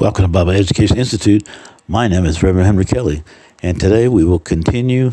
Welcome 0.00 0.24
to 0.24 0.28
Bible 0.28 0.50
Education 0.50 0.98
Institute. 0.98 1.48
My 1.86 2.08
name 2.08 2.24
is 2.24 2.42
Reverend 2.42 2.66
Henry 2.66 2.84
Kelly, 2.84 3.22
and 3.62 3.80
today 3.80 4.08
we 4.08 4.24
will 4.24 4.40
continue 4.40 5.12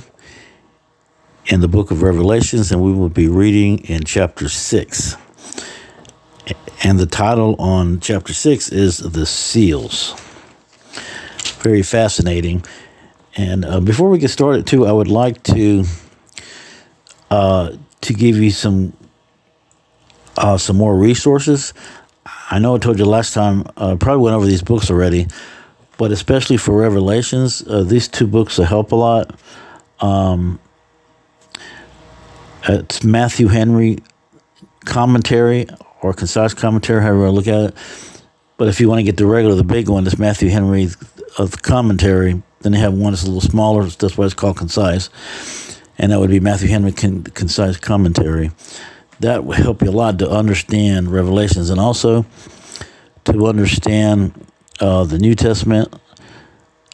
in 1.45 1.61
the 1.61 1.67
book 1.67 1.91
of 1.91 2.01
Revelations, 2.01 2.71
and 2.71 2.81
we 2.81 2.91
will 2.91 3.07
be 3.07 3.27
reading 3.27 3.77
in 3.85 4.03
chapter 4.05 4.49
6. 4.49 5.17
And 6.83 6.97
the 6.97 7.05
title 7.05 7.55
on 7.61 7.99
chapter 7.99 8.33
6 8.33 8.69
is 8.69 8.97
The 8.97 9.27
Seals. 9.27 10.19
Very 11.59 11.83
fascinating. 11.83 12.65
And 13.37 13.63
uh, 13.63 13.81
before 13.81 14.09
we 14.09 14.17
get 14.17 14.29
started, 14.29 14.65
too, 14.65 14.87
I 14.87 14.91
would 14.91 15.07
like 15.07 15.43
to 15.43 15.83
uh, 17.29 17.73
to 18.01 18.13
give 18.13 18.37
you 18.37 18.49
some 18.49 18.93
uh, 20.37 20.57
some 20.57 20.75
more 20.75 20.95
resources. 20.97 21.71
I 22.51 22.59
know 22.59 22.75
I 22.75 22.79
told 22.79 22.99
you 22.99 23.05
last 23.05 23.33
time, 23.33 23.63
uh, 23.77 23.95
probably 23.95 24.23
went 24.23 24.35
over 24.35 24.45
these 24.45 24.61
books 24.61 24.91
already, 24.91 25.27
but 25.97 26.11
especially 26.11 26.57
for 26.57 26.77
Revelations, 26.77 27.65
uh, 27.65 27.83
these 27.83 28.09
two 28.09 28.27
books 28.27 28.57
will 28.57 28.65
help 28.65 28.91
a 28.91 28.95
lot. 28.95 29.39
Um, 30.01 30.59
it's 32.67 33.05
Matthew 33.05 33.47
Henry 33.47 33.99
commentary 34.83 35.67
or 36.01 36.13
concise 36.13 36.53
commentary, 36.53 37.01
however 37.01 37.27
you 37.27 37.31
look 37.31 37.47
at 37.47 37.69
it. 37.69 37.75
But 38.57 38.67
if 38.67 38.81
you 38.81 38.89
want 38.89 38.99
to 38.99 39.03
get 39.03 39.15
the 39.15 39.25
regular, 39.25 39.55
the 39.55 39.63
big 39.63 39.87
one, 39.87 40.05
it's 40.05 40.19
Matthew 40.19 40.49
Henry 40.49 40.89
of 41.37 41.51
the 41.51 41.57
commentary. 41.57 42.43
Then 42.59 42.73
they 42.73 42.79
have 42.79 42.93
one 42.93 43.13
that's 43.13 43.23
a 43.23 43.27
little 43.27 43.39
smaller. 43.39 43.85
That's 43.85 44.17
why 44.17 44.25
it's 44.25 44.33
called 44.33 44.57
concise, 44.57 45.09
and 45.97 46.11
that 46.11 46.19
would 46.19 46.29
be 46.29 46.41
Matthew 46.41 46.67
Henry 46.67 46.91
con- 46.91 47.23
concise 47.23 47.77
commentary 47.77 48.51
that 49.21 49.45
will 49.45 49.53
help 49.53 49.81
you 49.81 49.89
a 49.89 49.91
lot 49.91 50.19
to 50.19 50.29
understand 50.29 51.11
Revelations 51.11 51.69
and 51.69 51.79
also 51.79 52.25
to 53.25 53.45
understand 53.45 54.33
uh, 54.79 55.03
the 55.03 55.19
New 55.19 55.35
Testament. 55.35 55.93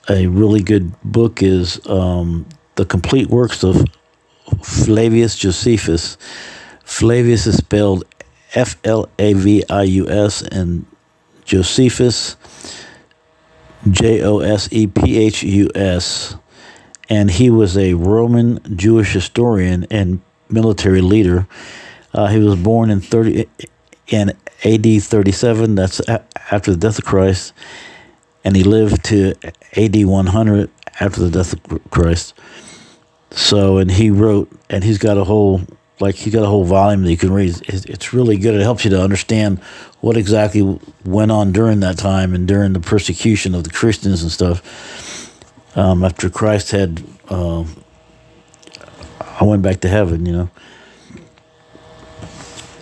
A 0.10 0.28
really 0.28 0.62
good 0.62 0.94
book 1.04 1.42
is 1.42 1.86
um, 1.88 2.46
The 2.76 2.86
Complete 2.86 3.30
Works 3.30 3.64
of 3.64 3.86
Flavius 4.62 5.38
Josephus. 5.38 6.18
Flavius 6.84 7.48
is 7.48 7.58
spelled 7.58 8.04
F 8.54 8.76
L 8.84 9.10
A 9.20 9.34
V 9.34 9.64
I 9.70 9.84
U 9.84 10.10
S 10.10 10.42
and 10.42 10.86
Josephus 11.46 12.36
J 13.90 14.22
O 14.24 14.40
S 14.40 14.68
E 14.72 14.88
P 14.88 15.18
H 15.18 15.44
U 15.44 15.70
S. 15.76 16.36
And 17.10 17.32
he 17.32 17.50
was 17.50 17.78
a 17.78 17.94
Roman 17.94 18.60
Jewish 18.76 19.14
historian 19.14 19.88
and 19.90 20.22
military 20.50 21.02
leader 21.02 21.48
uh, 22.14 22.28
he 22.28 22.40
was 22.40 22.56
born 22.56 22.90
in 22.90 23.02
30 23.02 23.48
in 24.08 24.30
AD 24.64 25.04
37. 25.04 25.76
That's 25.76 26.02
after 26.52 26.72
the 26.72 26.78
death 26.78 27.00
of 27.00 27.06
Christ, 27.06 27.54
and 28.44 28.56
he 28.56 28.64
lived 28.64 29.04
to 29.06 29.34
AD 29.76 30.06
100 30.06 30.70
after 31.00 31.22
the 31.22 31.30
death 31.30 31.54
of 31.54 31.92
Christ. 31.92 32.34
So, 33.32 33.78
and 33.78 33.92
he 33.92 34.10
wrote, 34.10 34.50
and 34.70 34.84
he's 34.84 34.98
got 34.98 35.18
a 35.18 35.24
whole 35.24 35.62
like 36.00 36.16
he 36.16 36.30
got 36.30 36.44
a 36.44 36.48
whole 36.48 36.64
volume 36.64 37.04
that 37.04 37.12
you 37.12 37.18
can 37.18 37.34
read. 37.34 37.60
It's 37.68 38.14
really 38.14 38.38
good. 38.38 38.54
It 38.56 38.62
helps 38.62 38.84
you 38.84 38.92
to 38.92 39.02
understand 39.02 39.60
what 40.00 40.16
exactly 40.16 40.80
went 41.06 41.32
on 41.32 41.52
during 41.52 41.80
that 41.80 41.98
time 41.98 42.34
and 42.34 42.48
during 42.48 42.74
the 42.74 42.80
persecution 42.80 43.56
of 43.56 43.64
the 43.64 43.72
Christians 43.72 44.22
and 44.22 44.32
stuff. 44.32 44.62
Um, 45.76 46.04
after 46.04 46.30
Christ 46.30 46.72
had, 46.72 47.04
uh, 47.30 47.64
I 49.40 49.44
went 49.44 49.64
back 49.64 49.82
to 49.82 49.90
heaven, 49.90 50.26
you 50.26 50.34
know. 50.34 50.50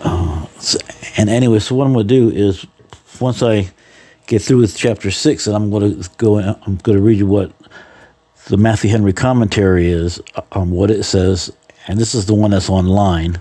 Uh, 0.06 0.46
and 1.16 1.28
anyway, 1.28 1.58
so 1.58 1.74
what 1.74 1.86
I'm 1.86 1.92
going 1.92 2.06
to 2.06 2.14
do 2.14 2.30
is 2.30 2.66
once 3.20 3.42
I 3.42 3.68
get 4.26 4.42
through 4.42 4.58
with 4.58 4.76
chapter 4.76 5.10
six, 5.10 5.46
and 5.46 5.56
I'm 5.56 5.70
going 5.70 6.02
to 6.02 6.10
go. 6.16 6.38
I'm 6.38 6.76
going 6.76 6.96
to 6.96 7.02
read 7.02 7.18
you 7.18 7.26
what 7.26 7.52
the 8.46 8.56
Matthew 8.56 8.90
Henry 8.90 9.12
commentary 9.12 9.88
is 9.88 10.20
on 10.52 10.70
what 10.70 10.90
it 10.90 11.04
says, 11.04 11.52
and 11.86 11.98
this 11.98 12.14
is 12.14 12.26
the 12.26 12.34
one 12.34 12.50
that's 12.50 12.70
online. 12.70 13.40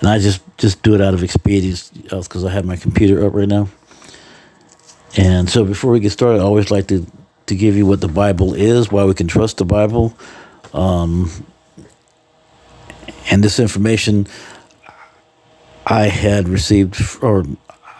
And 0.00 0.08
I 0.08 0.18
just 0.18 0.42
just 0.58 0.82
do 0.82 0.94
it 0.94 1.00
out 1.00 1.14
of 1.14 1.22
expedience 1.22 1.90
because 1.90 2.44
uh, 2.44 2.48
I 2.48 2.50
have 2.50 2.64
my 2.64 2.76
computer 2.76 3.26
up 3.26 3.34
right 3.34 3.48
now. 3.48 3.68
And 5.16 5.48
so 5.48 5.64
before 5.64 5.92
we 5.92 6.00
get 6.00 6.12
started, 6.12 6.40
I 6.40 6.44
always 6.44 6.70
like 6.70 6.88
to 6.88 7.06
to 7.46 7.54
give 7.54 7.76
you 7.76 7.86
what 7.86 8.00
the 8.00 8.08
Bible 8.08 8.54
is, 8.54 8.90
why 8.90 9.04
we 9.04 9.14
can 9.14 9.28
trust 9.28 9.58
the 9.58 9.64
Bible. 9.64 10.14
Um, 10.74 11.30
and 13.30 13.42
this 13.42 13.58
information 13.58 14.26
I 15.86 16.06
had 16.08 16.48
received 16.48 17.00
or 17.22 17.44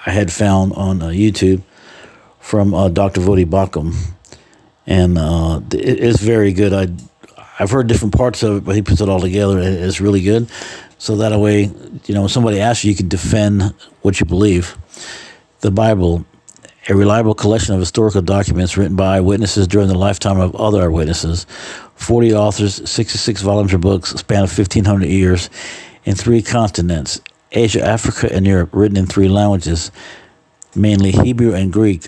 I 0.07 0.11
had 0.11 0.33
found 0.33 0.73
on 0.73 1.01
uh, 1.03 1.07
YouTube 1.07 1.63
from 2.41 2.75
uh, 2.75 2.89
Dr. 2.89 3.21
Voddie 3.21 3.47
Baucham, 3.47 3.95
and 4.89 5.17
uh, 5.17 5.61
it, 5.73 6.01
it's 6.01 6.21
very 6.21 6.53
good. 6.53 6.73
I 6.73 6.89
I've 7.59 7.71
heard 7.71 7.87
different 7.87 8.15
parts 8.15 8.43
of 8.43 8.57
it, 8.57 8.65
but 8.65 8.75
he 8.75 8.83
puts 8.83 9.01
it 9.01 9.09
all 9.09 9.21
together. 9.21 9.61
It's 9.61 10.01
really 10.01 10.21
good. 10.21 10.51
So 10.99 11.17
that 11.17 11.39
way, 11.39 11.71
you 12.07 12.15
know, 12.15 12.23
when 12.23 12.29
somebody 12.29 12.61
asks 12.61 12.85
you, 12.85 12.91
you 12.91 12.97
can 12.97 13.09
defend 13.09 13.63
what 14.03 14.19
you 14.21 14.27
believe. 14.27 14.77
The 15.61 15.71
Bible, 15.71 16.27
a 16.89 16.95
reliable 16.95 17.35
collection 17.35 17.73
of 17.75 17.81
historical 17.81 18.21
documents 18.21 18.77
written 18.77 18.97
by 18.97 19.17
eyewitnesses 19.17 19.67
during 19.69 19.89
the 19.89 19.97
lifetime 19.97 20.39
of 20.39 20.55
other 20.57 20.83
eyewitnesses. 20.83 21.47
40 21.95 22.35
authors, 22.35 22.91
66 22.91 23.41
volumes 23.43 23.73
or 23.73 23.79
books, 23.79 24.11
span 24.11 24.43
of 24.43 24.59
1,500 24.59 25.09
years, 25.09 25.49
in 26.05 26.15
three 26.15 26.43
continents 26.43 27.21
Asia, 27.53 27.83
Africa, 27.84 28.33
and 28.33 28.47
Europe, 28.47 28.71
written 28.73 28.97
in 28.97 29.07
three 29.07 29.29
languages, 29.29 29.91
mainly 30.75 31.12
Hebrew 31.12 31.55
and 31.55 31.73
Greek, 31.73 32.07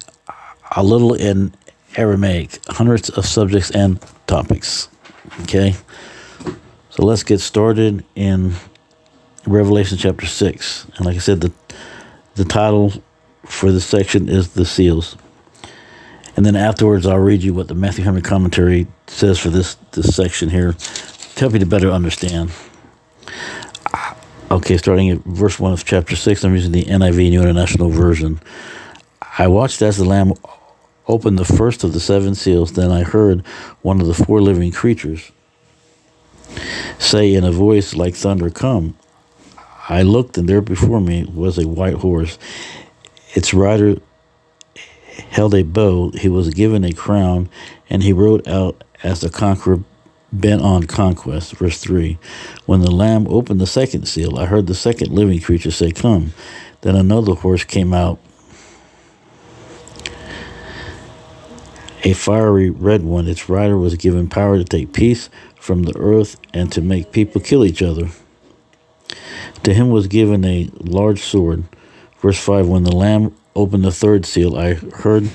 a 0.77 0.83
little 0.83 1.15
in 1.15 1.55
Aramaic, 1.97 2.59
hundreds 2.69 3.09
of 3.11 3.27
subjects 3.27 3.71
and 3.71 4.01
topics. 4.27 4.89
Okay? 5.43 5.75
So 6.91 7.05
let's 7.05 7.23
get 7.23 7.41
started 7.41 8.05
in 8.15 8.55
Revelation 9.47 9.99
chapter 9.99 10.27
6. 10.27 10.87
And 10.97 11.07
like 11.07 11.17
I 11.17 11.21
said, 11.21 11.41
the, 11.41 11.53
the 12.35 12.45
title 12.45 12.93
for 13.45 13.73
this 13.73 13.87
section 13.87 14.29
is 14.29 14.51
The 14.51 14.65
Seals. 14.65 15.17
And 16.37 16.47
then 16.47 16.55
afterwards, 16.55 17.07
I'll 17.07 17.19
read 17.19 17.43
you 17.43 17.55
what 17.55 17.69
the 17.69 17.75
Matthew 17.75 18.05
Henry 18.05 18.23
commentary 18.23 18.87
says 19.07 19.39
for 19.39 19.51
this, 19.51 19.75
this 19.93 20.15
section 20.15 20.51
here 20.51 20.73
to 20.73 21.41
help 21.41 21.53
you 21.53 21.59
to 21.59 21.67
better 21.67 21.91
understand. 21.91 22.53
Okay, 24.51 24.79
starting 24.79 25.11
at 25.11 25.19
verse 25.25 25.61
1 25.61 25.75
of 25.75 25.85
chapter 25.85 26.17
6, 26.17 26.43
I'm 26.43 26.55
using 26.55 26.73
the 26.73 26.85
NIV 26.85 27.29
New 27.29 27.43
International 27.43 27.91
Version. 27.91 28.41
I 29.37 29.47
watched 29.47 29.83
as 29.83 29.99
the 29.99 30.07
Lamb 30.07 30.33
opened 31.07 31.39
the 31.39 31.45
first 31.45 31.85
of 31.85 31.93
the 31.93 32.01
seven 32.01 32.35
seals. 32.35 32.73
Then 32.73 32.91
I 32.91 33.03
heard 33.03 33.47
one 33.83 34.01
of 34.01 34.07
the 34.07 34.15
four 34.15 34.41
living 34.41 34.73
creatures 34.73 35.33
say 36.99 37.35
in 37.35 37.45
a 37.45 37.53
voice 37.53 37.95
like 37.95 38.15
thunder, 38.15 38.49
Come. 38.49 38.97
I 39.91 40.01
looked, 40.01 40.39
and 40.39 40.49
there 40.49 40.63
before 40.63 41.03
me 41.03 41.25
was 41.25 41.59
a 41.59 41.69
white 41.69 41.97
horse. 41.97 42.39
Its 43.35 43.53
rider 43.53 43.97
held 45.29 45.55
a 45.55 45.63
bow. 45.63 46.13
He 46.13 46.31
was 46.31 46.49
given 46.55 46.85
a 46.85 46.93
crown, 46.95 47.51
and 47.91 48.03
he 48.03 48.15
rode 48.15 48.49
out 48.49 48.83
as 49.03 49.23
a 49.23 49.29
conqueror 49.29 49.85
bent 50.33 50.63
on 50.63 50.85
conquest. 50.85 51.55
Verse 51.55 51.79
3 51.79 52.19
When 52.67 52.81
the 52.81 52.91
Lamb 52.91 53.27
opened 53.29 53.61
the 53.61 53.67
second 53.67 54.07
seal, 54.07 54.39
I 54.39 54.47
heard 54.47 54.67
the 54.67 54.75
second 54.75 55.13
living 55.13 55.41
creature 55.41 55.71
say, 55.71 55.91
Come. 55.93 56.33
Then 56.83 56.97
another 56.97 57.35
horse 57.35 57.65
came 57.65 57.93
out, 57.93 58.21
a 62.05 62.13
fiery 62.13 62.71
red 62.71 63.03
one. 63.03 63.27
Its 63.27 63.49
rider 63.49 63.77
was 63.77 63.97
given 63.97 64.29
power 64.29 64.59
to 64.59 64.65
take 64.65 64.93
peace 64.93 65.29
from 65.57 65.83
the 65.85 65.97
earth 65.97 66.39
and 66.55 66.71
to 66.73 66.81
make 66.81 67.13
people 67.13 67.41
kill 67.41 67.65
each 67.65 67.83
other. 67.83 68.09
To 69.65 69.75
him 69.75 69.91
was 69.91 70.07
given 70.07 70.45
a 70.45 70.71
large 70.79 71.21
sword. 71.21 71.65
Verse 72.21 72.39
5 72.39 72.69
When 72.69 72.85
the 72.85 72.95
Lamb 72.95 73.37
opened 73.57 73.85
the 73.85 73.93
third 73.93 74.25
seal, 74.25 74.57
I 74.57 74.75
heard 74.75 75.31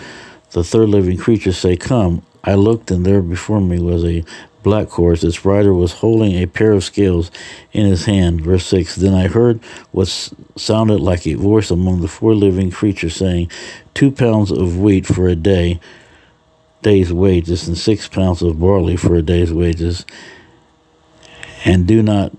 the 0.51 0.63
third 0.63 0.89
living 0.89 1.17
creature 1.17 1.53
say, 1.53 1.75
Come. 1.75 2.23
I 2.43 2.55
looked, 2.55 2.91
and 2.91 3.05
there 3.05 3.21
before 3.21 3.61
me 3.61 3.79
was 3.79 4.03
a 4.03 4.23
black 4.63 4.89
horse. 4.89 5.23
Its 5.23 5.45
rider 5.45 5.73
was 5.73 5.93
holding 5.93 6.33
a 6.33 6.47
pair 6.47 6.71
of 6.71 6.83
scales 6.83 7.29
in 7.71 7.85
his 7.85 8.05
hand. 8.05 8.41
Verse 8.41 8.65
6 8.65 8.95
Then 8.95 9.13
I 9.13 9.27
heard 9.27 9.63
what 9.91 10.07
sounded 10.55 10.99
like 10.99 11.27
a 11.27 11.35
voice 11.35 11.69
among 11.69 12.01
the 12.01 12.07
four 12.07 12.33
living 12.33 12.71
creatures 12.71 13.15
saying, 13.15 13.51
Two 13.93 14.11
pounds 14.11 14.51
of 14.51 14.79
wheat 14.79 15.05
for 15.05 15.27
a 15.27 15.35
day, 15.35 15.79
day's 16.81 17.13
wages, 17.13 17.67
and 17.67 17.77
six 17.77 18.07
pounds 18.07 18.41
of 18.41 18.59
barley 18.59 18.95
for 18.95 19.15
a 19.15 19.21
day's 19.21 19.53
wages. 19.53 20.05
And 21.65 21.85
do 21.85 22.01
not 22.01 22.33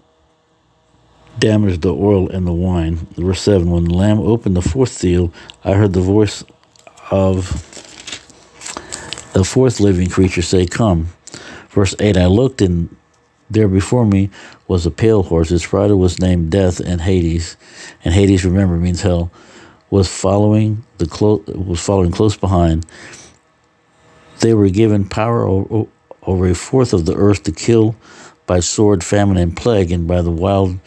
damage 1.39 1.81
the 1.81 1.95
oil 1.95 2.29
and 2.29 2.47
the 2.47 2.53
wine. 2.53 2.97
Verse 3.17 3.41
7 3.43 3.71
When 3.71 3.85
the 3.85 3.95
Lamb 3.95 4.19
opened 4.19 4.57
the 4.57 4.63
fourth 4.63 4.91
seal, 4.91 5.33
I 5.65 5.75
heard 5.75 5.93
the 5.93 6.01
voice 6.01 6.45
of 7.11 7.71
the 9.33 9.45
fourth 9.45 9.81
living 9.81 10.09
creature 10.09 10.43
say, 10.43 10.67
Come. 10.67 11.14
Verse 11.75 11.95
8 11.99 12.17
I 12.17 12.27
looked, 12.27 12.63
and 12.63 12.95
there 13.51 13.69
before 13.69 14.07
me 14.07 14.31
was 14.69 14.87
a 14.87 14.91
pale 14.91 15.25
horse. 15.25 15.51
Its 15.51 15.73
rider 15.73 15.97
was 15.97 16.21
named 16.21 16.51
Death 16.51 16.81
and 16.81 17.01
Hades. 17.01 17.57
And 18.05 18.15
Hades, 18.15 18.45
remember, 18.45 18.77
means 18.77 19.03
hell. 19.03 19.31
was 19.91 20.09
following 20.09 20.85
the 20.99 21.07
clo- 21.07 21.45
was 21.49 21.81
following 21.81 22.11
close 22.13 22.37
behind. 22.37 22.87
They 24.41 24.55
were 24.55 24.69
given 24.71 25.09
power 25.09 25.49
o- 25.49 25.89
over 26.23 26.49
a 26.49 26.55
fourth 26.55 26.93
of 26.93 27.07
the 27.07 27.15
earth 27.15 27.43
to 27.45 27.53
kill 27.53 27.95
by 28.47 28.61
sword, 28.61 29.05
famine, 29.05 29.37
and 29.37 29.57
plague, 29.57 29.93
and 29.93 30.07
by 30.07 30.23
the 30.23 30.31
wild 30.31 30.79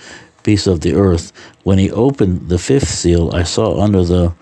beasts 0.44 0.68
of 0.68 0.82
the 0.82 0.94
earth. 0.96 1.32
When 1.64 1.78
he 1.80 1.92
opened 1.92 2.50
the 2.50 2.58
fifth 2.60 2.90
seal, 2.90 3.32
I 3.34 3.44
saw 3.44 3.80
under 3.82 4.04
the 4.04 4.34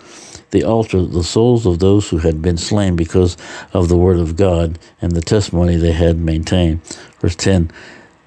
the 0.56 0.64
altar 0.64 1.04
the 1.04 1.22
souls 1.22 1.66
of 1.66 1.80
those 1.80 2.08
who 2.08 2.16
had 2.16 2.40
been 2.40 2.56
slain 2.56 2.96
because 2.96 3.36
of 3.74 3.88
the 3.88 3.96
word 3.96 4.18
of 4.18 4.36
God 4.36 4.78
and 5.02 5.12
the 5.12 5.20
testimony 5.20 5.76
they 5.76 5.92
had 5.92 6.18
maintained. 6.18 6.82
Verse 7.20 7.36
10 7.36 7.70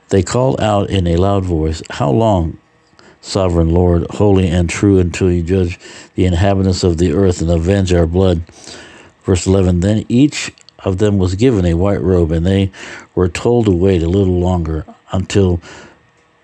They 0.09 0.21
called 0.21 0.61
out 0.61 0.91
in 0.91 1.07
a 1.07 1.15
loud 1.15 1.43
voice, 1.43 1.81
How 1.89 2.11
long, 2.11 2.59
sovereign 3.19 3.71
Lord, 3.71 4.05
holy 4.11 4.47
and 4.47 4.69
true, 4.69 4.99
until 4.99 5.31
you 5.31 5.41
judge 5.41 5.79
the 6.13 6.25
inhabitants 6.25 6.83
of 6.83 6.99
the 6.99 7.13
earth 7.13 7.41
and 7.41 7.49
avenge 7.49 7.91
our 7.93 8.05
blood? 8.05 8.43
Verse 9.23 9.47
11 9.47 9.79
Then 9.79 10.05
each 10.07 10.53
of 10.85 10.99
them 10.99 11.17
was 11.17 11.33
given 11.33 11.65
a 11.65 11.73
white 11.73 12.01
robe, 12.01 12.31
and 12.31 12.45
they 12.45 12.71
were 13.15 13.27
told 13.27 13.65
to 13.65 13.71
wait 13.71 14.03
a 14.03 14.09
little 14.09 14.39
longer 14.39 14.85
until 15.11 15.59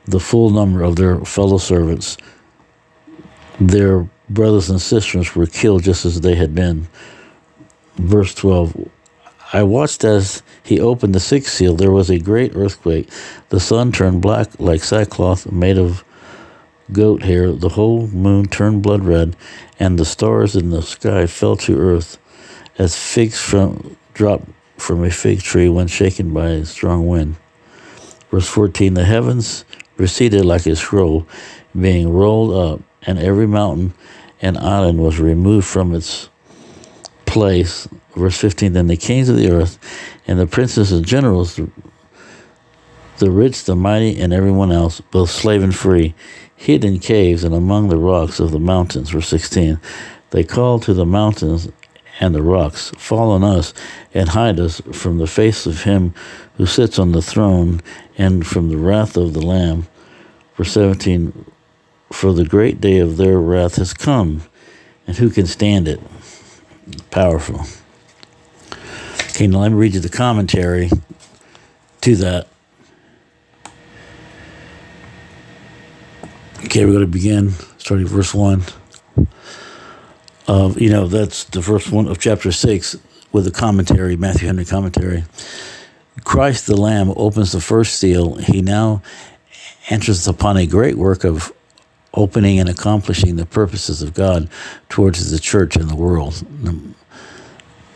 the 0.06 0.20
full 0.20 0.50
number 0.50 0.82
of 0.82 0.96
their 0.96 1.20
fellow 1.20 1.60
servants, 1.60 2.18
their 3.60 4.10
brothers 4.30 4.70
and 4.70 4.82
sisters, 4.82 5.36
were 5.36 5.46
killed 5.46 5.84
just 5.84 6.06
as 6.06 6.22
they 6.22 6.36
had 6.36 6.56
been. 6.56 6.88
Verse 7.96 8.34
12 8.36 8.90
I 9.54 9.64
watched 9.64 10.04
as 10.04 10.42
he 10.64 10.80
opened 10.80 11.14
the 11.14 11.20
sixth 11.20 11.54
seal. 11.54 11.76
There 11.76 11.92
was 11.92 12.10
a 12.10 12.20
great 12.20 12.56
earthquake. 12.56 13.10
The 13.50 13.60
sun 13.60 13.92
turned 13.92 14.22
black 14.22 14.60
like 14.60 14.84
sackcloth 14.84 15.52
made 15.52 15.78
of 15.78 16.04
goat 16.92 17.24
hair. 17.24 17.52
The 17.52 17.70
whole 17.70 18.08
moon 18.08 18.48
turned 18.48 18.82
blood 18.82 19.06
red, 19.06 19.36
and 19.80 19.98
the 19.98 20.06
stars 20.06 20.56
in 20.56 20.72
the 20.72 20.82
sky 20.82 21.28
fell 21.28 21.56
to 21.58 21.78
earth 21.78 22.18
as 22.78 22.98
figs 22.98 23.40
from 23.40 23.96
drop 24.14 24.42
from 24.78 25.04
a 25.04 25.10
fig 25.10 25.42
tree 25.42 25.70
when 25.70 25.88
shaken 25.88 26.34
by 26.34 26.50
a 26.50 26.66
strong 26.66 27.08
wind. 27.08 27.36
Verse 28.32 28.50
14 28.50 28.96
The 28.96 29.06
heavens 29.06 29.64
receded 29.98 30.44
like 30.44 30.66
a 30.66 30.76
scroll, 30.76 31.28
being 31.80 32.10
rolled 32.10 32.54
up, 32.54 32.82
and 33.06 33.20
every 33.20 33.48
mountain 33.48 33.94
and 34.42 34.58
island 34.58 35.00
was 35.00 35.20
removed 35.20 35.68
from 35.68 35.94
its 35.94 36.30
place. 37.26 37.88
Verse 38.16 38.38
15 38.38 38.74
Then 38.74 38.88
the 38.88 38.98
kings 38.98 39.30
of 39.30 39.38
the 39.38 39.52
earth, 39.52 39.78
and 40.28 40.40
the 40.40 40.48
princes 40.48 40.92
and 40.92 41.06
generals, 41.06 41.60
the, 43.18 43.32
rich, 43.32 43.64
the 43.64 43.76
mighty, 43.76 44.20
and 44.20 44.34
everyone 44.34 44.72
else, 44.72 45.02
both 45.12 45.30
slave 45.30 45.64
and 45.64 45.76
free, 45.76 46.14
hid 46.56 46.86
in 46.86 47.00
caves 47.00 47.44
and 47.44 47.54
among 47.54 47.90
the 47.90 47.98
rocks 47.98 48.40
of 48.40 48.52
the 48.52 48.60
mountains. 48.60 49.10
Verse 49.10 49.28
16 49.28 49.80
They 50.32 50.44
called 50.44 50.84
to 50.84 50.94
the 50.94 51.06
mountains 51.06 51.70
and 52.20 52.34
the 52.34 52.42
rocks, 52.42 52.92
Fall 52.98 53.32
on 53.32 53.44
us 53.44 53.74
and 54.14 54.30
hide 54.30 54.60
us 54.60 54.82
from 54.94 55.18
the 55.18 55.28
face 55.28 55.66
of 55.66 55.84
him 55.84 56.14
who 56.56 56.66
sits 56.66 56.98
on 56.98 57.12
the 57.12 57.22
throne 57.22 57.82
and 58.18 58.48
from 58.48 58.70
the 58.70 58.78
wrath 58.78 59.18
of 59.18 59.34
the 59.34 59.42
Lamb. 59.42 59.88
Verse 60.56 60.72
17 60.72 61.46
For 62.16 62.32
the 62.32 62.46
great 62.46 62.80
day 62.80 63.00
of 63.00 63.18
their 63.18 63.38
wrath 63.38 63.76
has 63.76 63.94
come, 63.94 64.44
and 65.06 65.18
who 65.18 65.30
can 65.30 65.46
stand 65.46 65.86
it? 65.86 66.00
Powerful. 67.12 67.66
Okay, 69.32 69.48
now 69.48 69.60
let 69.60 69.74
me 69.74 69.78
read 69.78 69.96
you 69.96 70.00
the 70.00 70.08
commentary 70.08 70.90
to 72.00 72.16
that. 72.16 72.48
Okay, 76.64 76.86
we're 76.86 76.94
going 76.94 77.02
to 77.02 77.06
begin 77.06 77.52
starting 77.78 78.08
verse 78.08 78.34
1. 78.34 78.64
Uh, 80.48 80.74
you 80.78 80.90
know, 80.90 81.08
that's 81.08 81.44
the 81.44 81.62
first 81.62 81.92
one 81.92 82.08
of 82.08 82.18
chapter 82.18 82.54
6 82.54 82.96
with 83.34 83.44
the 83.44 83.52
commentary, 83.52 84.16
Matthew 84.16 84.48
Henry 84.48 84.64
commentary. 84.64 85.26
Christ 86.24 86.66
the 86.66 86.78
Lamb 86.78 87.12
opens 87.18 87.52
the 87.52 87.60
first 87.60 88.00
seal. 88.00 88.36
He 88.36 88.62
now 88.62 89.02
enters 89.90 90.26
upon 90.30 90.56
a 90.56 90.66
great 90.66 90.96
work 90.96 91.26
of 91.26 91.52
opening 92.16 92.60
and 92.60 92.70
accomplishing 92.70 93.36
the 93.36 93.46
purposes 93.46 94.02
of 94.02 94.14
God 94.14 94.50
towards 94.90 95.32
the 95.32 95.40
church 95.40 95.76
and 95.76 95.90
the 95.90 95.96
world. 95.96 96.44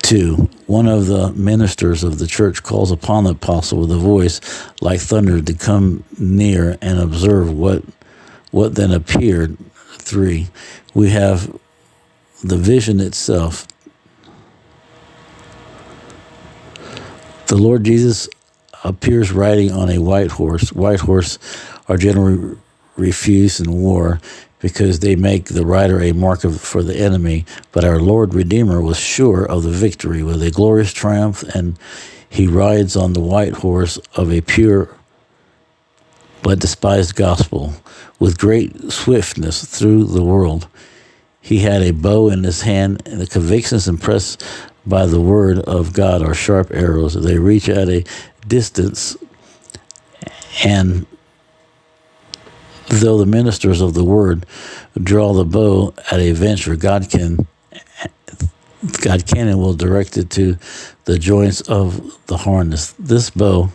Two, 0.02 0.50
one 0.66 0.88
of 0.88 1.06
the 1.06 1.32
ministers 1.34 2.04
of 2.04 2.18
the 2.20 2.28
church 2.28 2.64
calls 2.64 2.92
upon 2.92 3.26
the 3.26 3.32
apostle 3.32 3.82
with 3.82 3.92
a 3.92 3.98
voice 3.98 4.42
like 4.82 5.00
thunder 5.00 5.42
to 5.42 5.54
come 5.54 6.04
near 6.18 6.78
and 6.82 7.00
observe 7.00 7.52
what 7.52 7.84
what 8.52 8.74
then 8.74 8.92
appeared. 8.92 9.56
Three, 10.00 10.48
we 10.96 11.10
have 11.12 11.56
the 12.44 12.58
vision 12.58 13.00
itself. 13.00 13.68
The 17.46 17.58
Lord 17.58 17.84
Jesus 17.84 18.28
appears 18.84 19.32
riding 19.32 19.72
on 19.72 19.90
a 19.90 20.00
white 20.00 20.32
horse. 20.32 20.74
White 20.74 21.02
horse 21.02 21.38
are 21.88 21.98
generally 21.98 22.58
refused 23.00 23.60
in 23.60 23.72
war 23.72 24.20
because 24.60 25.00
they 25.00 25.16
make 25.16 25.46
the 25.46 25.66
rider 25.66 26.02
a 26.02 26.12
mark 26.12 26.44
of, 26.44 26.60
for 26.60 26.84
the 26.84 26.98
enemy. 26.98 27.46
But 27.72 27.86
our 27.86 28.00
Lord 28.00 28.34
Redeemer 28.34 28.82
was 28.82 29.00
sure 29.00 29.46
of 29.46 29.64
the 29.64 29.72
victory 29.72 30.22
with 30.22 30.44
a 30.44 30.52
glorious 30.52 30.94
triumph, 30.94 31.44
and 31.56 31.80
he 32.30 32.46
rides 32.46 32.96
on 32.96 33.14
the 33.14 33.22
white 33.22 33.54
horse 33.54 33.98
of 34.16 34.32
a 34.32 34.42
pure 34.42 34.96
but 36.42 36.60
despised 36.60 37.16
gospel 37.16 37.74
with 38.20 38.38
great 38.38 38.92
swiftness 38.92 39.66
through 39.66 40.06
the 40.06 40.24
world. 40.24 40.68
He 41.42 41.60
had 41.60 41.82
a 41.82 41.92
bow 41.92 42.30
in 42.30 42.44
his 42.44 42.62
hand, 42.62 43.02
and 43.06 43.20
the 43.20 43.28
convictions 43.28 43.88
impressed 43.88 44.44
by 44.86 45.06
the 45.06 45.22
word 45.22 45.60
of 45.60 45.94
God 45.94 46.22
are 46.22 46.34
sharp 46.34 46.72
arrows. 46.72 47.14
They 47.14 47.40
reach 47.40 47.70
at 47.70 47.90
a 47.90 48.04
distance, 48.48 49.16
and 50.64 51.06
though 52.90 53.18
the 53.18 53.26
ministers 53.26 53.82
of 53.82 53.94
the 53.94 54.04
word 54.04 54.46
draw 55.02 55.34
the 55.34 55.46
bow 55.46 55.94
at 56.12 56.20
a 56.20 56.32
venture, 56.32 56.76
God 56.76 57.10
can 57.10 57.48
God 59.02 59.26
can 59.26 59.48
and 59.48 59.60
will 59.60 59.74
direct 59.74 60.18
it 60.18 60.30
to 60.32 60.58
the 61.06 61.20
joints 61.20 61.62
of 61.62 62.18
the 62.28 62.38
harness. 62.38 62.94
This 62.94 63.30
bow 63.30 63.70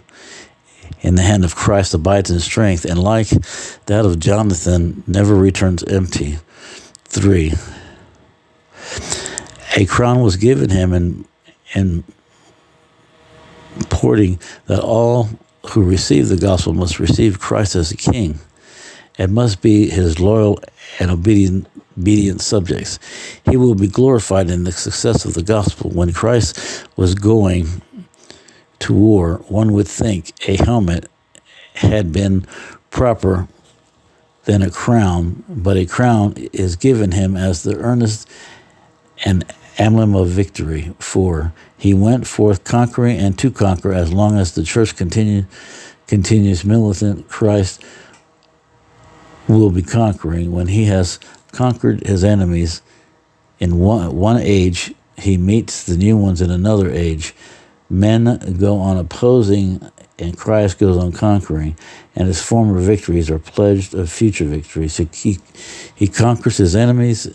in 1.03 1.15
the 1.15 1.23
hand 1.23 1.45
of 1.45 1.55
Christ 1.55 1.93
abides 1.95 2.31
in 2.31 2.41
strength, 2.41 2.85
and 2.85 2.99
like 2.99 3.29
that 3.87 4.07
of 4.07 4.19
Jonathan, 4.19 5.03
never 5.07 5.35
returns 5.35 5.85
empty. 5.85 6.39
Three. 7.05 7.53
A 9.77 9.85
crown 9.87 10.21
was 10.21 10.37
given 10.37 10.71
him 10.71 10.93
in 10.93 11.25
in 11.75 12.05
porting 13.91 14.39
that 14.67 14.81
all 14.81 15.29
who 15.71 15.83
receive 15.83 16.29
the 16.29 16.37
gospel 16.37 16.73
must 16.73 17.01
receive 17.01 17.41
Christ 17.41 17.75
as 17.75 17.91
a 17.91 17.97
king 17.97 18.39
and 19.19 19.33
must 19.33 19.63
be 19.63 19.89
his 19.89 20.19
loyal 20.19 20.61
and 20.99 21.11
obedient 21.11 21.69
obedient 21.99 22.41
subjects. 22.41 22.99
He 23.49 23.57
will 23.57 23.75
be 23.75 23.87
glorified 23.87 24.51
in 24.51 24.65
the 24.65 24.73
success 24.73 25.25
of 25.25 25.35
the 25.35 25.43
gospel. 25.43 25.91
When 25.91 26.13
Christ 26.13 26.89
was 26.97 27.15
going 27.15 27.83
to 28.81 28.93
war, 28.93 29.45
one 29.49 29.73
would 29.73 29.89
think 29.89 30.33
a 30.49 30.57
helmet 30.57 31.09
had 31.75 32.13
been 32.13 32.47
proper 32.91 33.49
than 34.45 34.63
a 34.63 34.71
crown, 34.71 35.45
but 35.49 35.77
a 35.77 35.87
crown 35.87 36.35
is 36.53 36.77
given 36.77 37.13
him 37.13 37.37
as 37.37 37.63
the 37.63 37.77
earnest 37.77 38.29
and 39.25 39.45
emblem 39.79 40.15
of 40.15 40.29
victory. 40.29 40.93
For 40.99 41.53
he 41.77 41.95
went 41.95 42.27
forth 42.27 42.65
conquering 42.65 43.19
and 43.19 43.39
to 43.39 43.51
conquer 43.51 43.93
as 43.93 44.13
long 44.13 44.39
as 44.39 44.55
the 44.55 44.65
church 44.65 44.97
continue, 44.97 45.47
continues 46.07 46.65
militant. 46.65 47.29
Christ 47.29 47.83
will 49.49 49.71
be 49.71 49.83
conquering 49.83 50.53
when 50.53 50.69
he 50.69 50.85
has 50.87 51.19
conquered 51.53 52.07
his 52.07 52.25
enemies 52.25 52.83
in 53.59 53.79
one, 53.79 54.15
one 54.15 54.39
age 54.39 54.95
he 55.17 55.37
meets 55.37 55.85
the 55.85 55.97
new 55.97 56.17
ones 56.17 56.41
in 56.41 56.51
another 56.51 56.91
age. 56.91 57.35
Men 57.89 58.57
go 58.59 58.79
on 58.79 58.97
opposing 58.97 59.89
and 60.19 60.37
christ 60.37 60.79
goes 60.79 60.97
on 60.97 61.13
conquering 61.13 61.77
and 62.15 62.29
his 62.29 62.41
former 62.41 62.79
victories 62.79 63.31
are 63.31 63.39
pledged 63.39 63.95
of 63.95 64.11
future 64.11 64.45
victories. 64.45 64.97
He, 64.97 65.39
he 65.95 66.09
conquers 66.09 66.57
his 66.57 66.75
enemies 66.75 67.29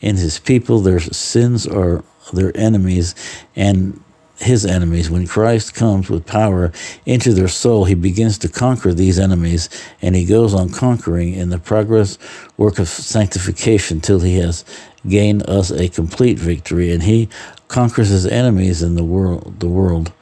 and 0.00 0.18
his 0.18 0.38
people. 0.38 0.80
Their 0.80 1.00
sins 1.00 1.66
are 1.66 2.04
their 2.32 2.56
enemies 2.56 3.14
and 3.54 4.02
his 4.40 4.64
enemies. 4.64 5.10
When 5.10 5.26
Christ 5.26 5.74
comes 5.74 6.08
with 6.08 6.26
power 6.26 6.72
into 7.06 7.32
their 7.32 7.48
soul, 7.48 7.84
he 7.84 7.94
begins 7.94 8.38
to 8.38 8.48
conquer 8.48 8.92
these 8.92 9.18
enemies 9.18 9.68
and 10.02 10.16
he 10.16 10.24
goes 10.24 10.54
on 10.54 10.70
conquering 10.70 11.34
in 11.34 11.50
the 11.50 11.58
progress 11.58 12.18
work 12.56 12.78
of 12.78 12.88
sanctification 12.88 14.00
till 14.00 14.20
he 14.20 14.38
has 14.38 14.64
gained 15.08 15.48
us 15.48 15.70
a 15.70 15.88
complete 15.88 16.38
victory 16.38 16.92
and 16.92 17.02
he 17.02 17.28
conquers 17.68 18.08
his 18.08 18.26
enemies 18.26 18.82
in 18.82 18.96
the 18.96 19.04
world 19.04 19.60
the 19.60 19.68
world 19.68 20.12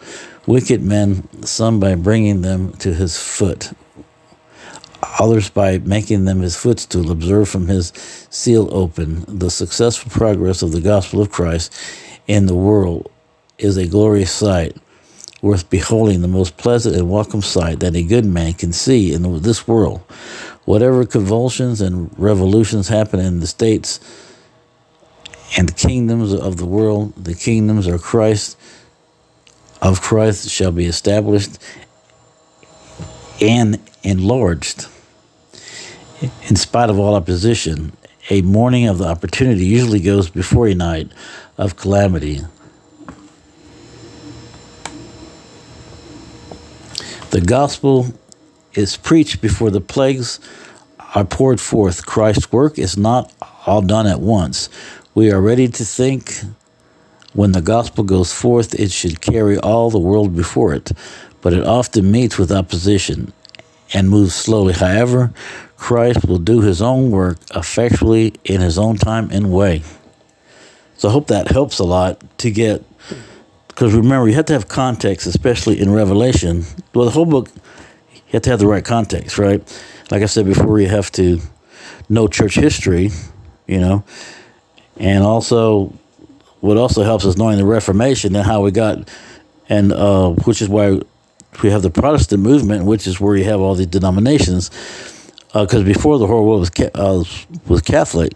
wicked 0.46 0.82
men 0.82 1.26
some 1.44 1.80
by 1.80 1.94
bringing 1.94 2.42
them 2.42 2.72
to 2.74 2.94
his 2.94 3.18
foot 3.18 3.72
others 5.18 5.50
by 5.50 5.78
making 5.78 6.24
them 6.24 6.40
his 6.40 6.56
footstool, 6.56 7.10
observe 7.10 7.48
from 7.48 7.66
his 7.66 7.92
seal 8.30 8.68
open. 8.70 9.24
The 9.26 9.50
successful 9.50 10.10
progress 10.10 10.62
of 10.62 10.72
the 10.72 10.80
gospel 10.80 11.20
of 11.20 11.30
Christ 11.30 11.74
in 12.26 12.46
the 12.46 12.54
world 12.54 13.10
is 13.58 13.76
a 13.76 13.86
glorious 13.86 14.30
sight, 14.30 14.76
worth 15.42 15.68
beholding, 15.68 16.22
the 16.22 16.28
most 16.28 16.56
pleasant 16.56 16.96
and 16.96 17.10
welcome 17.10 17.42
sight 17.42 17.80
that 17.80 17.96
a 17.96 18.02
good 18.02 18.24
man 18.24 18.54
can 18.54 18.72
see 18.72 19.12
in 19.12 19.42
this 19.42 19.66
world. 19.66 20.00
Whatever 20.64 21.04
convulsions 21.04 21.80
and 21.80 22.10
revolutions 22.18 22.88
happen 22.88 23.20
in 23.20 23.40
the 23.40 23.46
states 23.46 24.00
and 25.56 25.68
the 25.68 25.74
kingdoms 25.74 26.32
of 26.32 26.56
the 26.56 26.66
world, 26.66 27.14
the 27.16 27.34
kingdoms 27.34 27.86
of 27.86 28.02
Christ 28.02 28.56
of 29.80 30.00
Christ 30.00 30.50
shall 30.50 30.72
be 30.72 30.86
established 30.86 31.58
and 33.40 33.78
enlarged. 34.02 34.86
In 36.48 36.56
spite 36.56 36.90
of 36.90 36.98
all 36.98 37.14
opposition, 37.14 37.92
a 38.28 38.42
morning 38.42 38.88
of 38.88 38.98
the 38.98 39.06
opportunity 39.06 39.64
usually 39.64 40.00
goes 40.00 40.28
before 40.28 40.66
a 40.66 40.74
night 40.74 41.10
of 41.56 41.76
calamity. 41.76 42.40
The 47.30 47.42
gospel 47.42 48.06
is 48.72 48.96
preached 48.96 49.42
before 49.42 49.70
the 49.70 49.82
plagues 49.82 50.40
are 51.14 51.26
poured 51.26 51.60
forth. 51.60 52.06
Christ's 52.06 52.50
work 52.50 52.78
is 52.78 52.96
not 52.96 53.30
all 53.66 53.82
done 53.82 54.06
at 54.06 54.20
once. 54.20 54.70
We 55.14 55.30
are 55.30 55.40
ready 55.40 55.68
to 55.68 55.84
think 55.84 56.40
when 57.34 57.52
the 57.52 57.60
gospel 57.60 58.02
goes 58.02 58.32
forth, 58.32 58.74
it 58.74 58.90
should 58.92 59.20
carry 59.20 59.58
all 59.58 59.90
the 59.90 59.98
world 59.98 60.34
before 60.34 60.72
it, 60.72 60.92
but 61.42 61.52
it 61.52 61.66
often 61.66 62.10
meets 62.10 62.38
with 62.38 62.50
opposition 62.50 63.34
and 63.92 64.08
moves 64.08 64.34
slowly. 64.34 64.72
However, 64.72 65.30
Christ 65.76 66.24
will 66.24 66.38
do 66.38 66.62
his 66.62 66.80
own 66.80 67.10
work 67.10 67.38
effectually 67.54 68.34
in 68.44 68.62
his 68.62 68.78
own 68.78 68.96
time 68.96 69.28
and 69.30 69.52
way. 69.52 69.82
So 70.96 71.10
I 71.10 71.12
hope 71.12 71.28
that 71.28 71.48
helps 71.48 71.78
a 71.78 71.84
lot 71.84 72.38
to 72.38 72.50
get, 72.50 72.82
because 73.78 73.94
remember, 73.94 74.26
you 74.26 74.34
have 74.34 74.46
to 74.46 74.54
have 74.54 74.66
context, 74.66 75.24
especially 75.24 75.80
in 75.80 75.92
Revelation. 75.92 76.64
Well, 76.92 77.04
the 77.04 77.12
whole 77.12 77.24
book, 77.24 77.48
you 78.12 78.32
have 78.32 78.42
to 78.42 78.50
have 78.50 78.58
the 78.58 78.66
right 78.66 78.84
context, 78.84 79.38
right? 79.38 79.62
Like 80.10 80.20
I 80.20 80.26
said 80.26 80.46
before, 80.46 80.80
you 80.80 80.88
have 80.88 81.12
to 81.12 81.40
know 82.08 82.26
church 82.26 82.56
history, 82.56 83.10
you 83.68 83.78
know, 83.78 84.02
and 84.96 85.22
also 85.22 85.94
what 86.58 86.76
also 86.76 87.04
helps 87.04 87.24
is 87.24 87.36
knowing 87.36 87.56
the 87.56 87.64
Reformation 87.64 88.34
and 88.34 88.44
how 88.44 88.62
we 88.62 88.72
got, 88.72 89.08
and 89.68 89.92
uh, 89.92 90.30
which 90.30 90.60
is 90.60 90.68
why 90.68 91.00
we 91.62 91.70
have 91.70 91.82
the 91.82 91.90
Protestant 91.90 92.42
movement, 92.42 92.84
which 92.84 93.06
is 93.06 93.20
where 93.20 93.36
you 93.36 93.44
have 93.44 93.60
all 93.60 93.76
these 93.76 93.86
denominations. 93.86 94.70
Because 95.52 95.82
uh, 95.82 95.84
before 95.84 96.18
the 96.18 96.26
whole 96.26 96.44
world 96.44 96.58
was 96.58 96.70
uh, 96.96 97.22
was 97.68 97.80
Catholic, 97.82 98.32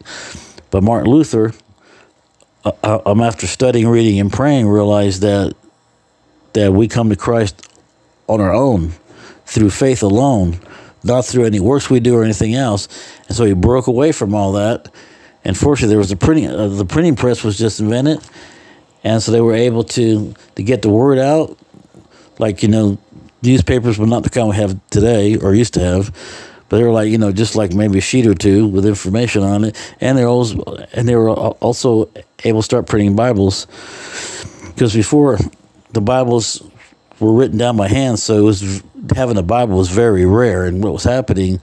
but 0.71 0.85
Martin 0.85 1.11
Luther, 1.11 1.53
uh, 2.65 3.01
um, 3.07 3.21
after 3.21 3.47
studying, 3.47 3.89
reading, 3.89 4.21
and 4.21 4.33
praying, 4.33 4.69
realized 4.69 5.23
that 5.23 5.55
that 6.53 6.73
we 6.73 6.87
come 6.87 7.09
to 7.09 7.17
Christ 7.17 7.69
on 8.27 8.41
our 8.41 8.53
own, 8.53 8.93
through 9.47 9.71
faith 9.71 10.03
alone, 10.03 10.61
not 11.03 11.25
through 11.25 11.45
any 11.45 11.61
works 11.61 11.89
we 11.89 11.99
do 11.99 12.15
or 12.15 12.25
anything 12.25 12.55
else. 12.55 12.89
And 13.27 13.37
so 13.37 13.45
he 13.45 13.55
broke 13.55 13.87
away 13.87 14.13
from 14.13 14.35
all 14.35 14.53
that. 14.53 14.93
And 15.45 15.57
fortunately 15.57 15.89
there 15.89 15.99
was 15.99 16.13
a 16.13 16.17
printing 16.17 16.49
uh, 16.49 16.69
the 16.69 16.85
printing 16.85 17.17
press 17.17 17.43
was 17.43 17.59
just 17.59 17.81
invented. 17.81 18.21
And 19.03 19.21
so 19.21 19.33
they 19.33 19.41
were 19.41 19.55
able 19.55 19.85
to 19.85 20.35
to 20.55 20.63
get 20.63 20.83
the 20.83 20.91
word 20.91 21.19
out. 21.19 21.59
Like 22.39 22.63
you 22.63 22.69
know 22.69 22.99
newspapers 23.43 23.99
were 23.99 24.07
not 24.07 24.23
the 24.23 24.31
kind 24.31 24.49
we 24.49 24.57
have 24.57 24.79
today 24.91 25.37
or 25.37 25.55
used 25.55 25.75
to 25.75 25.81
have 25.81 26.17
but 26.73 26.79
they 26.79 26.85
were 26.85 26.91
like 26.91 27.11
you 27.11 27.19
know 27.19 27.31
just 27.31 27.55
like 27.55 27.75
maybe 27.75 27.99
a 27.99 28.01
sheet 28.01 28.27
or 28.27 28.33
two 28.33 28.67
with 28.67 28.87
information 28.87 29.43
on 29.43 29.63
it 29.63 29.95
and 30.01 30.17
they're 30.17 30.27
also 30.27 30.57
and 30.95 31.07
they 31.07 31.15
were 31.15 31.29
also 31.29 32.09
able 32.45 32.61
to 32.61 32.65
start 32.65 32.87
printing 32.87 33.15
bibles 33.15 33.67
because 34.69 34.95
before 34.95 35.37
the 35.93 36.01
bibles 36.01 36.67
were 37.21 37.35
written 37.35 37.59
down 37.59 37.77
by 37.77 37.89
hand 37.89 38.19
so 38.19 38.43
was 38.43 38.83
having 39.15 39.37
a 39.37 39.43
bible 39.43 39.77
was 39.77 39.91
very 39.91 40.25
rare 40.25 40.65
and 40.65 40.83
what 40.83 40.95
was 40.95 41.05
happening 41.05 41.61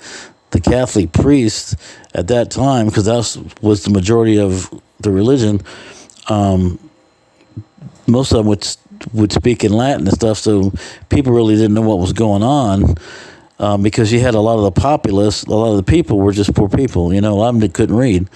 the 0.51 0.59
Catholic 0.59 1.11
priests 1.11 1.75
at 2.13 2.27
that 2.27 2.51
time, 2.51 2.87
because 2.87 3.05
that 3.05 3.53
was 3.61 3.83
the 3.83 3.91
majority 3.91 4.39
of 4.39 4.69
the 4.99 5.11
religion, 5.11 5.61
um, 6.27 6.79
most 8.07 8.31
of 8.31 8.37
them 8.39 8.47
would 8.47 8.67
would 9.13 9.31
speak 9.31 9.63
in 9.63 9.71
Latin 9.71 10.07
and 10.07 10.15
stuff. 10.15 10.37
So 10.37 10.73
people 11.09 11.31
really 11.31 11.55
didn't 11.55 11.73
know 11.73 11.81
what 11.81 11.99
was 11.99 12.11
going 12.11 12.43
on. 12.43 12.95
Um, 13.59 13.83
because 13.83 14.11
you 14.13 14.21
had 14.21 14.35
a 14.35 14.39
lot 14.39 14.57
of 14.57 14.63
the 14.63 14.79
populace, 14.79 15.43
a 15.43 15.49
lot 15.51 15.71
of 15.71 15.77
the 15.77 15.83
people 15.83 16.17
were 16.17 16.31
just 16.31 16.55
poor 16.55 16.69
people. 16.69 17.13
You 17.13 17.19
know, 17.19 17.33
a 17.33 17.35
lot 17.35 17.53
of 17.53 17.59
them 17.59 17.69
couldn't 17.71 17.95
read, 17.95 18.29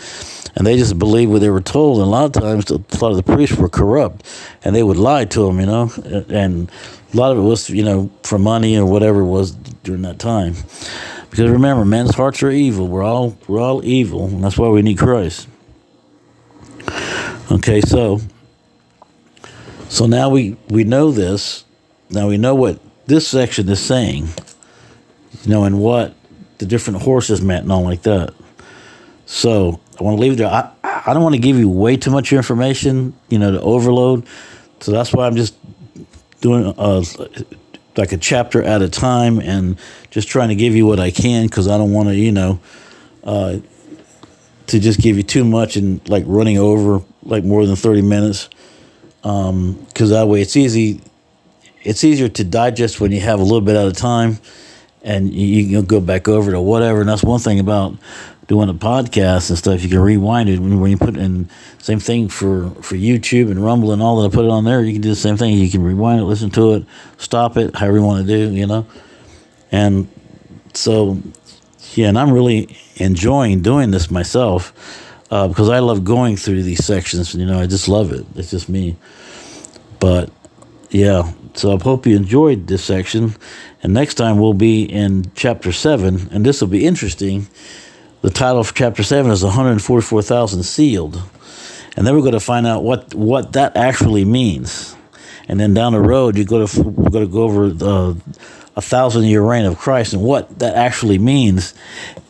and 0.55 0.67
they 0.67 0.77
just 0.77 0.99
believed 0.99 1.31
what 1.31 1.39
they 1.39 1.49
were 1.49 1.61
told. 1.61 1.99
And 1.99 2.07
a 2.07 2.09
lot 2.09 2.25
of 2.25 2.33
times, 2.33 2.69
a 2.69 2.75
lot 3.01 3.11
of 3.11 3.15
the 3.15 3.23
priests 3.23 3.55
were 3.55 3.69
corrupt, 3.69 4.25
and 4.65 4.75
they 4.75 4.83
would 4.83 4.97
lie 4.97 5.23
to 5.23 5.45
them. 5.45 5.61
You 5.61 5.65
know, 5.65 5.91
and 6.27 6.69
a 7.13 7.17
lot 7.17 7.31
of 7.31 7.37
it 7.37 7.41
was, 7.41 7.69
you 7.69 7.83
know, 7.83 8.11
for 8.23 8.37
money 8.37 8.77
or 8.77 8.85
whatever 8.85 9.21
it 9.21 9.27
was 9.27 9.51
during 9.83 10.01
that 10.01 10.19
time. 10.19 10.55
Because 11.29 11.49
remember, 11.49 11.85
men's 11.85 12.15
hearts 12.15 12.43
are 12.43 12.51
evil. 12.51 12.87
We're 12.87 13.03
all 13.03 13.37
we're 13.47 13.61
all 13.61 13.83
evil, 13.85 14.25
and 14.25 14.43
that's 14.43 14.57
why 14.57 14.67
we 14.67 14.81
need 14.81 14.97
Christ. 14.97 15.47
Okay, 17.49 17.81
so 17.81 18.19
so 19.87 20.05
now 20.05 20.29
we 20.29 20.57
we 20.67 20.83
know 20.83 21.11
this. 21.11 21.63
Now 22.09 22.27
we 22.27 22.37
know 22.37 22.55
what 22.55 22.79
this 23.07 23.27
section 23.27 23.69
is 23.69 23.79
saying. 23.79 24.27
You 25.43 25.51
know, 25.51 25.63
and 25.65 25.79
what 25.79 26.15
the 26.57 26.65
different 26.65 27.01
horses 27.01 27.41
meant 27.41 27.63
and 27.63 27.71
all 27.71 27.83
like 27.83 28.03
that. 28.03 28.33
So 29.25 29.79
I 29.99 30.03
want 30.03 30.17
to 30.17 30.21
leave 30.21 30.33
it 30.33 30.35
there. 30.37 30.47
I, 30.47 30.71
I 30.83 31.13
don't 31.13 31.23
want 31.23 31.35
to 31.35 31.41
give 31.41 31.57
you 31.57 31.69
way 31.69 31.97
too 31.97 32.11
much 32.11 32.31
information, 32.31 33.13
you 33.29 33.39
know, 33.39 33.51
to 33.51 33.61
overload. 33.61 34.25
So 34.79 34.91
that's 34.91 35.13
why 35.13 35.27
I'm 35.27 35.35
just 35.35 35.55
doing 36.41 36.73
uh, 36.77 37.03
like 37.97 38.11
a 38.11 38.17
chapter 38.17 38.63
at 38.63 38.81
a 38.81 38.89
time 38.89 39.39
and 39.39 39.77
just 40.09 40.27
trying 40.27 40.49
to 40.49 40.55
give 40.55 40.75
you 40.75 40.85
what 40.85 40.99
I 40.99 41.11
can 41.11 41.45
because 41.45 41.67
I 41.67 41.77
don't 41.77 41.91
want 41.91 42.09
to, 42.09 42.15
you 42.15 42.31
know, 42.31 42.59
uh, 43.23 43.57
to 44.67 44.79
just 44.79 44.99
give 44.99 45.17
you 45.17 45.23
too 45.23 45.43
much 45.43 45.75
and 45.75 46.07
like 46.09 46.23
running 46.25 46.57
over 46.57 47.03
like 47.23 47.43
more 47.43 47.65
than 47.65 47.75
30 47.75 48.01
minutes. 48.01 48.49
Because 49.21 49.49
um, 49.49 50.09
that 50.09 50.27
way 50.27 50.41
it's 50.41 50.57
easy, 50.57 51.01
it's 51.81 52.03
easier 52.03 52.27
to 52.29 52.43
digest 52.43 52.99
when 52.99 53.11
you 53.11 53.21
have 53.21 53.39
a 53.39 53.43
little 53.43 53.61
bit 53.61 53.75
at 53.75 53.87
a 53.87 53.93
time 53.93 54.39
and 55.03 55.33
you, 55.33 55.77
can 55.77 55.85
go 55.85 55.99
back 55.99 56.27
over 56.27 56.51
to 56.51 56.61
whatever. 56.61 57.01
And 57.01 57.09
that's 57.09 57.23
one 57.23 57.39
thing 57.39 57.59
about 57.59 57.95
doing 58.47 58.69
a 58.69 58.73
podcast 58.73 59.49
and 59.49 59.57
stuff, 59.57 59.81
you 59.83 59.89
can 59.89 59.99
rewind 59.99 60.49
it 60.49 60.59
when, 60.59 60.79
when 60.79 60.91
you 60.91 60.97
put 60.97 61.15
in 61.15 61.49
same 61.79 61.99
thing 61.99 62.27
for 62.29 62.69
for 62.81 62.95
YouTube 62.95 63.51
and 63.51 63.63
Rumble 63.63 63.91
and 63.91 64.01
all 64.01 64.21
that. 64.21 64.31
I 64.31 64.35
put 64.35 64.45
it 64.45 64.51
on 64.51 64.65
there. 64.65 64.81
You 64.81 64.93
can 64.93 65.01
do 65.01 65.09
the 65.09 65.15
same 65.15 65.37
thing. 65.37 65.57
You 65.57 65.69
can 65.69 65.83
rewind 65.83 66.21
it, 66.21 66.23
listen 66.23 66.49
to 66.51 66.73
it, 66.73 66.85
stop 67.17 67.57
it, 67.57 67.75
however 67.75 67.97
you 67.97 68.03
want 68.03 68.25
to 68.25 68.27
do. 68.27 68.53
You 68.53 68.67
know, 68.67 68.85
and 69.71 70.07
so 70.73 71.21
yeah, 71.93 72.09
and 72.09 72.17
I'm 72.17 72.31
really 72.31 72.75
enjoying 72.95 73.61
doing 73.61 73.91
this 73.91 74.09
myself 74.09 74.73
uh, 75.31 75.47
because 75.47 75.69
I 75.69 75.79
love 75.79 76.03
going 76.03 76.37
through 76.37 76.63
these 76.63 76.83
sections. 76.83 77.35
You 77.35 77.45
know, 77.45 77.59
I 77.59 77.67
just 77.67 77.87
love 77.87 78.11
it. 78.11 78.25
It's 78.35 78.51
just 78.51 78.69
me. 78.69 78.95
But 79.99 80.29
yeah, 80.89 81.31
so 81.53 81.75
I 81.75 81.81
hope 81.81 82.05
you 82.05 82.15
enjoyed 82.15 82.67
this 82.67 82.83
section. 82.83 83.35
And 83.83 83.93
next 83.93 84.15
time 84.15 84.39
we'll 84.39 84.53
be 84.53 84.83
in 84.83 85.31
chapter 85.35 85.71
seven, 85.71 86.29
and 86.31 86.45
this 86.45 86.61
will 86.61 86.69
be 86.69 86.85
interesting 86.85 87.47
the 88.23 88.29
title 88.29 88.61
of 88.61 88.73
chapter 88.73 89.03
7 89.03 89.29
is 89.31 89.43
144,000 89.43 90.63
sealed. 90.63 91.21
And 91.97 92.07
then 92.07 92.15
we're 92.15 92.21
going 92.21 92.31
to 92.31 92.39
find 92.39 92.65
out 92.65 92.81
what, 92.81 93.13
what 93.13 93.51
that 93.51 93.75
actually 93.75 94.23
means. 94.23 94.95
And 95.49 95.59
then 95.59 95.73
down 95.73 95.91
the 95.91 95.99
road, 95.99 96.37
you 96.37 96.45
go 96.45 96.65
to, 96.65 96.81
we're 96.83 97.09
going 97.09 97.25
to 97.25 97.31
go 97.31 97.43
over 97.43 97.69
the, 97.69 98.15
a 98.77 98.81
thousand 98.81 99.25
year 99.25 99.41
reign 99.41 99.65
of 99.65 99.77
Christ 99.77 100.13
and 100.13 100.23
what 100.23 100.57
that 100.59 100.75
actually 100.75 101.17
means. 101.17 101.73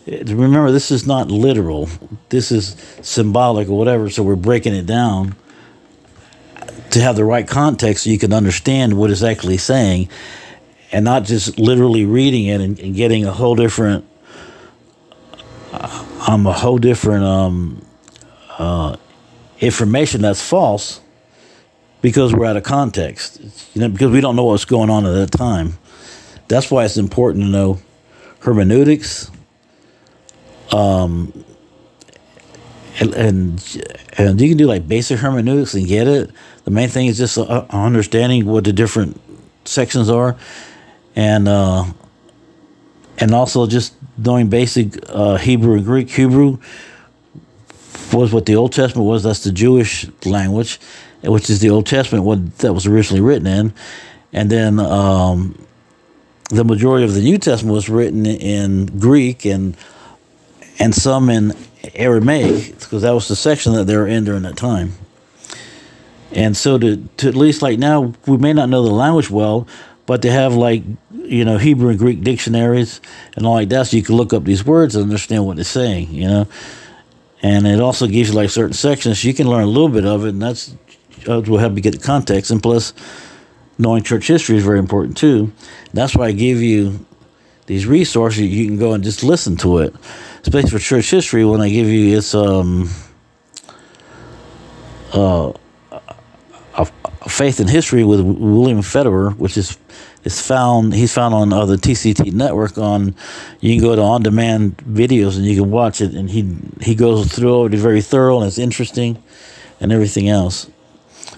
Remember, 0.07 0.71
this 0.71 0.89
is 0.89 1.05
not 1.05 1.29
literal, 1.29 1.87
this 2.29 2.51
is 2.51 2.75
symbolic 3.03 3.69
or 3.69 3.77
whatever, 3.77 4.09
so 4.09 4.23
we're 4.23 4.35
breaking 4.35 4.73
it 4.73 4.87
down 4.87 5.35
to 6.89 7.01
have 7.01 7.15
the 7.15 7.23
right 7.23 7.47
context 7.47 8.05
so 8.05 8.09
you 8.09 8.17
can 8.17 8.33
understand 8.33 8.97
what 8.97 9.11
it's 9.11 9.21
actually 9.21 9.57
saying 9.57 10.09
and 10.93 11.03
not 11.03 11.23
just 11.25 11.59
literally 11.59 12.05
reading 12.05 12.45
it 12.45 12.61
and, 12.61 12.79
and 12.79 12.95
getting 12.95 13.25
a 13.25 13.31
whole 13.33 13.55
different 13.55 14.05
um, 16.27 16.45
a 16.45 16.53
whole 16.53 16.77
different 16.77 17.23
um, 17.23 17.85
uh, 18.59 18.95
information 19.59 20.21
that's 20.21 20.41
false 20.41 21.01
because 22.01 22.33
we're 22.33 22.45
out 22.45 22.55
of 22.55 22.63
context. 22.63 23.41
You 23.73 23.81
know, 23.81 23.89
because 23.89 24.11
we 24.11 24.21
don't 24.21 24.35
know 24.35 24.45
what's 24.45 24.65
going 24.65 24.89
on 24.89 25.05
at 25.05 25.13
that 25.13 25.31
time. 25.35 25.79
That's 26.47 26.69
why 26.69 26.85
it's 26.85 26.97
important 26.97 27.45
to 27.45 27.49
know 27.49 27.79
hermeneutics. 28.41 29.31
Um, 30.71 31.45
and, 32.99 33.13
and, 33.15 33.83
and 34.17 34.39
you 34.39 34.49
can 34.49 34.57
do 34.57 34.67
like 34.67 34.87
basic 34.87 35.19
hermeneutics 35.19 35.73
and 35.73 35.87
get 35.87 36.07
it. 36.07 36.29
The 36.65 36.71
main 36.71 36.89
thing 36.89 37.07
is 37.07 37.17
just 37.17 37.37
uh, 37.37 37.65
understanding 37.71 38.45
what 38.45 38.63
the 38.65 38.73
different 38.73 39.19
sections 39.65 40.09
are, 40.09 40.37
and 41.15 41.47
uh, 41.47 41.85
and 43.17 43.33
also 43.33 43.67
just 43.67 43.93
knowing 44.17 44.49
basic 44.49 44.97
uh, 45.09 45.37
Hebrew 45.37 45.75
and 45.75 45.85
Greek. 45.85 46.09
Hebrew 46.09 46.57
was 48.11 48.31
what 48.33 48.45
the 48.45 48.55
Old 48.55 48.73
Testament 48.73 49.07
was. 49.07 49.23
That's 49.23 49.43
the 49.43 49.51
Jewish 49.51 50.07
language, 50.25 50.79
which 51.23 51.49
is 51.49 51.59
the 51.59 51.69
Old 51.69 51.85
Testament, 51.85 52.25
what 52.25 52.57
that 52.59 52.73
was 52.73 52.85
originally 52.85 53.21
written 53.21 53.47
in. 53.47 53.73
And 54.31 54.49
then 54.49 54.79
um, 54.79 55.65
the 56.49 56.63
majority 56.63 57.05
of 57.05 57.13
the 57.13 57.21
New 57.21 57.37
Testament 57.37 57.73
was 57.73 57.89
written 57.89 58.25
in 58.25 58.99
Greek 58.99 59.45
and 59.45 59.75
and 60.79 60.93
some 60.93 61.29
in 61.29 61.53
Aramaic 61.93 62.79
because 62.79 63.03
that 63.03 63.11
was 63.11 63.27
the 63.27 63.35
section 63.35 63.73
that 63.73 63.85
they 63.85 63.95
were 63.95 64.07
in 64.07 64.23
during 64.23 64.43
that 64.43 64.57
time. 64.57 64.93
And 66.31 66.57
so 66.57 66.79
to, 66.79 66.97
to 67.17 67.27
at 67.27 67.35
least 67.35 67.61
like 67.61 67.77
now, 67.77 68.13
we 68.25 68.37
may 68.37 68.53
not 68.53 68.69
know 68.69 68.83
the 68.83 68.91
language 68.91 69.29
well, 69.29 69.67
but 70.05 70.21
to 70.23 70.31
have 70.31 70.53
like, 70.53 70.83
you 71.11 71.45
know, 71.45 71.57
Hebrew 71.57 71.89
and 71.89 71.99
Greek 71.99 72.21
dictionaries 72.21 72.99
and 73.35 73.45
all 73.45 73.53
like 73.53 73.69
that, 73.69 73.87
so 73.87 73.97
you 73.97 74.03
can 74.03 74.15
look 74.15 74.33
up 74.33 74.43
these 74.43 74.65
words 74.65 74.95
and 74.95 75.03
understand 75.03 75.45
what 75.45 75.55
they're 75.55 75.65
saying, 75.65 76.11
you 76.11 76.27
know. 76.27 76.47
And 77.41 77.67
it 77.67 77.79
also 77.79 78.07
gives 78.07 78.29
you 78.29 78.35
like 78.35 78.49
certain 78.49 78.73
sections, 78.73 79.23
you 79.23 79.33
can 79.33 79.47
learn 79.47 79.63
a 79.63 79.67
little 79.67 79.89
bit 79.89 80.05
of 80.05 80.25
it, 80.25 80.29
and 80.29 80.41
that's 80.41 80.75
uh, 81.27 81.41
will 81.41 81.57
help 81.57 81.75
you 81.75 81.81
get 81.81 81.93
the 81.93 82.05
context. 82.05 82.51
And 82.51 82.61
plus, 82.61 82.93
knowing 83.77 84.03
church 84.03 84.27
history 84.27 84.57
is 84.57 84.63
very 84.63 84.79
important 84.79 85.17
too. 85.17 85.51
That's 85.93 86.15
why 86.15 86.27
I 86.27 86.31
give 86.31 86.61
you 86.61 87.05
these 87.65 87.85
resources. 87.85 88.41
You 88.41 88.67
can 88.67 88.77
go 88.77 88.93
and 88.93 89.03
just 89.03 89.23
listen 89.23 89.55
to 89.57 89.79
it, 89.79 89.95
especially 90.41 90.69
for 90.69 90.79
church 90.79 91.09
history. 91.09 91.45
When 91.45 91.61
I 91.61 91.69
give 91.69 91.87
you 91.87 92.17
it's 92.17 92.35
um 92.35 92.89
uh 95.13 95.53
faith 97.27 97.59
in 97.59 97.67
history 97.67 98.03
with 98.03 98.21
William 98.21 98.81
Federer, 98.81 99.35
which 99.37 99.57
is 99.57 99.77
is 100.23 100.41
found 100.41 100.93
he's 100.93 101.13
found 101.13 101.33
on 101.33 101.51
uh, 101.51 101.65
the 101.65 101.75
TCT 101.75 102.31
network 102.31 102.77
on 102.77 103.15
you 103.59 103.73
can 103.73 103.81
go 103.81 103.95
to 103.95 104.01
on 104.01 104.23
demand 104.23 104.77
videos 104.77 105.35
and 105.35 105.45
you 105.45 105.61
can 105.61 105.71
watch 105.71 106.01
it 106.01 106.13
and 106.13 106.29
he 106.29 106.55
he 106.81 106.95
goes 106.95 107.31
through 107.31 107.65
it 107.65 107.73
very 107.73 108.01
thorough 108.01 108.37
and 108.37 108.47
it's 108.47 108.57
interesting 108.57 109.21
and 109.79 109.91
everything 109.91 110.29
else. 110.29 110.69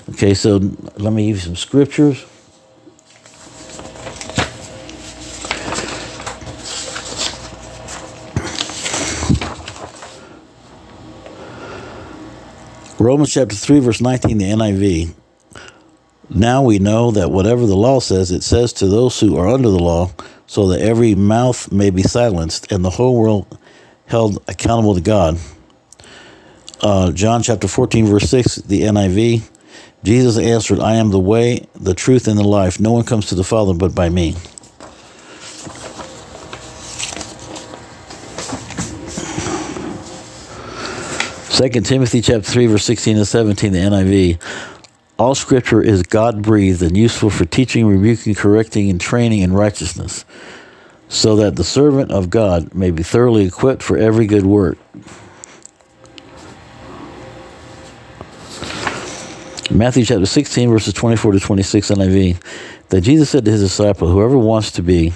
Okay, 0.10 0.36
so 0.36 0.58
let 0.98 1.12
me 1.12 1.28
give 1.28 1.38
you 1.38 1.42
some 1.42 1.56
scriptures. 1.56 2.24
Romans 13.00 13.34
chapter 13.34 13.56
3, 13.56 13.80
verse 13.80 14.02
19, 14.02 14.38
the 14.38 14.46
NIV. 14.46 15.14
Now 16.30 16.64
we 16.64 16.80
know 16.80 17.12
that 17.12 17.32
whatever 17.32 17.66
the 17.66 17.76
law 17.76 18.00
says, 18.00 18.32
it 18.32 18.44
says 18.44 18.74
to 18.74 18.88
those 18.88 19.20
who 19.20 19.38
are 19.38 19.48
under 19.48 19.70
the 19.70 19.80
law, 19.80 20.12
so 20.48 20.68
that 20.68 20.82
every 20.82 21.16
mouth 21.16 21.72
may 21.72 21.90
be 21.90 22.04
silenced 22.04 22.72
and 22.72 22.84
the 22.84 22.90
whole 22.90 23.16
world 23.16 23.58
held 24.06 24.44
accountable 24.48 24.96
to 24.96 25.02
God. 25.02 25.40
Uh, 26.82 27.12
John 27.12 27.42
chapter 27.42 27.68
14, 27.68 28.06
verse 28.06 28.30
6, 28.30 28.56
the 28.58 28.82
NIV. 28.82 29.50
Jesus 30.04 30.38
answered, 30.38 30.80
I 30.80 30.96
am 30.96 31.10
the 31.10 31.20
way, 31.20 31.68
the 31.74 31.96
truth, 31.96 32.28
and 32.28 32.38
the 32.38 32.44
life. 32.44 32.80
No 32.80 32.92
one 32.92 33.04
comes 33.06 33.28
to 33.28 33.36
the 33.36 33.44
Father 33.44 33.74
but 33.74 33.96
by 33.96 34.10
me. 34.10 34.36
Second 41.50 41.86
Timothy 41.86 42.22
chapter 42.22 42.42
3, 42.42 42.68
verse 42.68 42.84
16 42.84 43.18
and 43.18 43.28
17, 43.28 43.72
the 43.72 43.80
NIV. 43.80 44.75
All 45.18 45.34
scripture 45.34 45.82
is 45.82 46.04
God 46.04 46.42
breathed 46.42 46.82
and 46.82 46.98
useful 46.98 47.30
for 47.30 47.46
teaching, 47.46 47.88
rebuking, 47.88 48.36
correcting, 48.36 48.90
and 48.90 49.00
training 49.00 49.40
in 49.40 49.54
righteousness, 49.54 50.26
so 51.08 51.38
that 51.38 51.56
the 51.56 51.64
servant 51.64 52.12
of 52.12 52.30
God 52.30 52.74
may 52.76 52.92
be 52.92 53.02
thoroughly 53.02 53.46
equipped 53.46 53.82
for 53.82 53.98
every 53.98 54.28
good 54.28 54.46
work. 54.46 54.78
Matthew 59.72 60.04
chapter 60.04 60.26
16, 60.26 60.70
verses 60.70 60.94
24 60.94 61.32
to 61.32 61.40
26 61.40 61.92
NIV. 61.92 62.38
That 62.90 63.02
Jesus 63.02 63.30
said 63.30 63.46
to 63.46 63.52
his 63.52 63.62
disciple, 63.62 64.10
Whoever 64.10 64.38
wants 64.38 64.70
to 64.72 64.84
be 64.84 65.14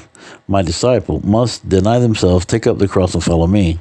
my 0.47 0.61
disciple 0.61 1.19
must 1.25 1.67
deny 1.67 1.99
themselves, 1.99 2.45
take 2.45 2.67
up 2.67 2.77
the 2.77 2.87
cross, 2.87 3.13
and 3.13 3.23
follow 3.23 3.47
me. 3.47 3.79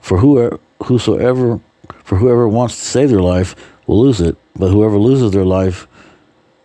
For 0.00 0.18
whoever, 0.18 0.58
whosoever, 0.82 1.60
for 2.04 2.18
whoever 2.18 2.48
wants 2.48 2.78
to 2.78 2.84
save 2.84 3.10
their 3.10 3.22
life 3.22 3.54
will 3.86 4.00
lose 4.00 4.20
it, 4.20 4.36
but 4.54 4.70
whoever 4.70 4.98
loses 4.98 5.32
their 5.32 5.44
life 5.44 5.86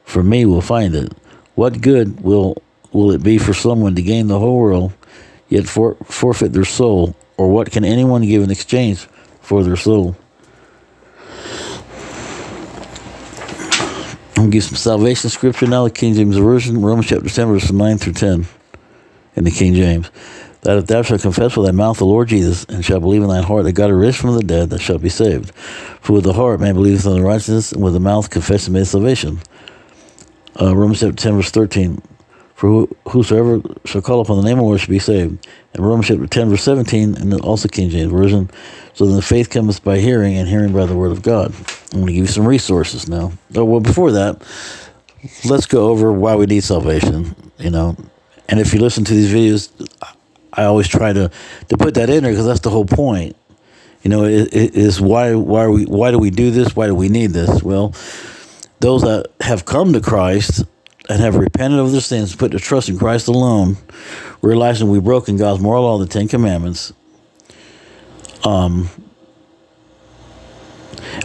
for 0.03 0.23
me 0.23 0.45
will 0.45 0.61
find 0.61 0.95
it. 0.95 1.11
What 1.55 1.81
good 1.81 2.21
will 2.21 2.61
will 2.91 3.11
it 3.11 3.23
be 3.23 3.37
for 3.37 3.53
someone 3.53 3.95
to 3.95 4.01
gain 4.01 4.27
the 4.27 4.39
whole 4.39 4.57
world, 4.57 4.93
yet 5.49 5.67
for, 5.67 5.95
forfeit 6.05 6.53
their 6.53 6.65
soul? 6.65 7.15
Or 7.37 7.49
what 7.51 7.71
can 7.71 7.83
anyone 7.85 8.23
give 8.23 8.43
in 8.43 8.49
exchange 8.49 9.07
for 9.41 9.63
their 9.63 9.75
soul? 9.75 10.15
I'm 14.29 14.43
going 14.43 14.51
to 14.51 14.55
give 14.57 14.63
some 14.63 14.75
salvation 14.75 15.29
scripture 15.29 15.67
now, 15.67 15.83
the 15.83 15.89
King 15.91 16.13
James 16.13 16.37
Version, 16.37 16.81
Romans 16.81 17.07
chapter 17.07 17.29
10, 17.29 17.47
verses 17.47 17.71
9 17.71 17.97
through 17.97 18.13
10 18.13 18.45
in 19.35 19.43
the 19.43 19.51
King 19.51 19.73
James. 19.73 20.09
That 20.61 20.77
if 20.77 20.87
thou 20.87 21.01
shalt 21.01 21.21
confess 21.21 21.55
with 21.55 21.65
thy 21.65 21.71
mouth 21.71 21.97
the 21.97 22.05
Lord 22.05 22.27
Jesus, 22.29 22.65
and 22.65 22.83
shalt 22.83 23.01
believe 23.01 23.21
in 23.21 23.29
thine 23.29 23.43
heart 23.43 23.63
that 23.65 23.73
God 23.73 23.91
is 23.91 23.95
raised 23.95 24.17
from 24.17 24.35
the 24.35 24.43
dead, 24.43 24.69
thou 24.69 24.77
shalt 24.77 25.01
be 25.01 25.09
saved. 25.09 25.53
For 26.01 26.13
with 26.13 26.23
the 26.23 26.33
heart 26.33 26.59
man 26.59 26.75
believeth 26.75 27.05
unto 27.05 27.23
righteousness, 27.23 27.71
and 27.71 27.83
with 27.83 27.93
the 27.93 27.99
mouth 27.99 28.29
confession 28.29 28.73
made 28.73 28.87
salvation. 28.87 29.39
Uh, 30.59 30.75
Romans 30.75 30.99
chapter 30.99 31.15
10, 31.15 31.35
verse 31.35 31.51
13. 31.51 32.01
For 32.55 32.67
who, 32.67 32.89
whosoever 33.09 33.61
shall 33.85 34.01
call 34.01 34.19
upon 34.19 34.37
the 34.37 34.43
name 34.43 34.57
of 34.57 34.63
the 34.63 34.67
Lord 34.67 34.79
shall 34.79 34.89
be 34.89 34.97
saved. 34.97 35.47
And 35.73 35.85
Romans 35.85 36.07
chapter 36.07 36.25
10, 36.25 36.49
verse 36.49 36.63
17, 36.63 37.15
and 37.15 37.33
also 37.41 37.67
King 37.69 37.89
James 37.89 38.11
Version. 38.11 38.49
So 38.95 39.05
then 39.05 39.15
the 39.15 39.21
faith 39.21 39.51
cometh 39.51 39.83
by 39.83 39.99
hearing, 39.99 40.35
and 40.35 40.49
hearing 40.49 40.73
by 40.73 40.87
the 40.87 40.95
word 40.95 41.11
of 41.11 41.21
God. 41.21 41.53
I'm 41.93 41.99
going 41.99 42.07
to 42.07 42.13
give 42.13 42.21
you 42.21 42.27
some 42.27 42.47
resources 42.47 43.07
now. 43.07 43.31
Oh, 43.53 43.63
well, 43.63 43.79
before 43.79 44.11
that, 44.13 44.41
let's 45.45 45.67
go 45.67 45.89
over 45.89 46.11
why 46.11 46.35
we 46.35 46.47
need 46.47 46.63
salvation, 46.63 47.35
you 47.59 47.69
know. 47.69 47.95
And 48.49 48.59
if 48.59 48.73
you 48.73 48.79
listen 48.79 49.03
to 49.03 49.13
these 49.13 49.31
videos, 49.31 49.69
I 50.57 50.65
always 50.65 50.87
try 50.87 51.13
to, 51.13 51.31
to 51.69 51.77
put 51.77 51.93
that 51.93 52.09
in 52.09 52.23
there 52.23 52.31
because 52.31 52.45
that's 52.45 52.61
the 52.61 52.71
whole 52.71 52.85
point. 52.85 53.35
You 54.03 54.09
know, 54.09 54.25
it, 54.25 54.99
why 54.99 55.35
why 55.35 55.67
we 55.67 55.85
why 55.85 56.11
do 56.11 56.19
we 56.19 56.29
do 56.29 56.51
this? 56.51 56.75
Why 56.75 56.87
do 56.87 56.95
we 56.95 57.09
need 57.09 57.31
this? 57.31 57.61
Well, 57.61 57.93
those 58.79 59.01
that 59.01 59.27
have 59.41 59.65
come 59.65 59.93
to 59.93 60.01
Christ 60.01 60.63
and 61.09 61.21
have 61.21 61.35
repented 61.35 61.79
of 61.79 61.91
their 61.91 62.01
sins, 62.01 62.35
put 62.35 62.51
their 62.51 62.59
trust 62.59 62.89
in 62.89 62.97
Christ 62.97 63.27
alone, 63.27 63.77
realizing 64.41 64.89
we've 64.89 65.03
broken 65.03 65.37
God's 65.37 65.61
moral 65.61 65.83
law, 65.83 65.97
the 65.97 66.05
Ten 66.05 66.27
Commandments. 66.27 66.93
Um, 68.43 68.89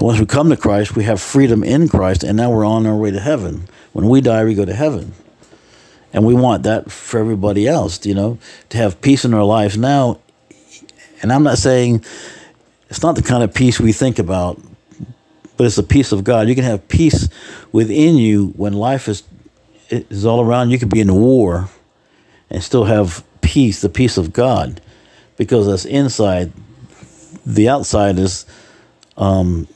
once 0.01 0.19
we 0.19 0.27
come 0.27 0.51
to 0.51 0.57
Christ, 0.57 0.97
we 0.97 1.05
have 1.05 1.21
freedom 1.21 1.63
in 1.63 1.89
Christ, 1.89 2.25
and 2.25 2.37
now 2.37 2.51
we're 2.51 2.65
on 2.65 2.87
our 2.87 2.97
way 2.97 3.11
to 3.11 3.21
heaven. 3.21 3.69
When 3.93 4.09
we 4.09 4.21
die, 4.21 4.45
we 4.45 4.55
go 4.55 4.65
to 4.65 4.75
heaven. 4.75 5.15
And 6.13 6.27
we 6.27 6.35
want 6.35 6.65
that 6.65 6.91
for 6.91 7.19
everybody 7.19 7.67
else, 7.67 8.05
you 8.05 8.15
know, 8.15 8.39
to 8.69 8.77
have 8.77 9.01
peace 9.01 9.25
in 9.25 9.33
our 9.33 9.45
lives 9.45 9.79
now. 9.79 10.21
And 11.23 11.33
I'm 11.33 11.43
not 11.43 11.59
saying 11.59 12.05
it's 12.91 13.03
not 13.03 13.17
the 13.17 13.23
kind 13.23 13.43
of 13.43 13.55
peace 13.55 13.81
we 13.81 13.93
think 13.93 14.19
about, 14.19 14.61
but 15.57 15.67
it's 15.67 15.77
the 15.77 15.83
peace 15.83 16.13
of 16.13 16.25
God. 16.25 16.49
You 16.49 16.55
can 16.55 16.65
have 16.65 16.87
peace 16.89 17.29
within 17.73 18.17
you 18.17 18.49
when 18.57 18.75
life 18.75 19.09
is 19.09 19.23
is 19.89 20.27
all 20.27 20.41
around. 20.41 20.71
You 20.71 20.79
could 20.79 20.91
be 20.91 21.01
in 21.01 21.15
war 21.15 21.69
and 22.51 22.63
still 22.63 22.85
have 22.85 23.25
peace, 23.41 23.81
the 23.81 23.89
peace 23.89 24.19
of 24.19 24.33
God, 24.33 24.81
because 25.37 25.67
that's 25.67 25.85
inside. 25.85 26.53
The 27.47 27.69
outside 27.69 28.19
is 28.19 28.47
um, 29.17 29.69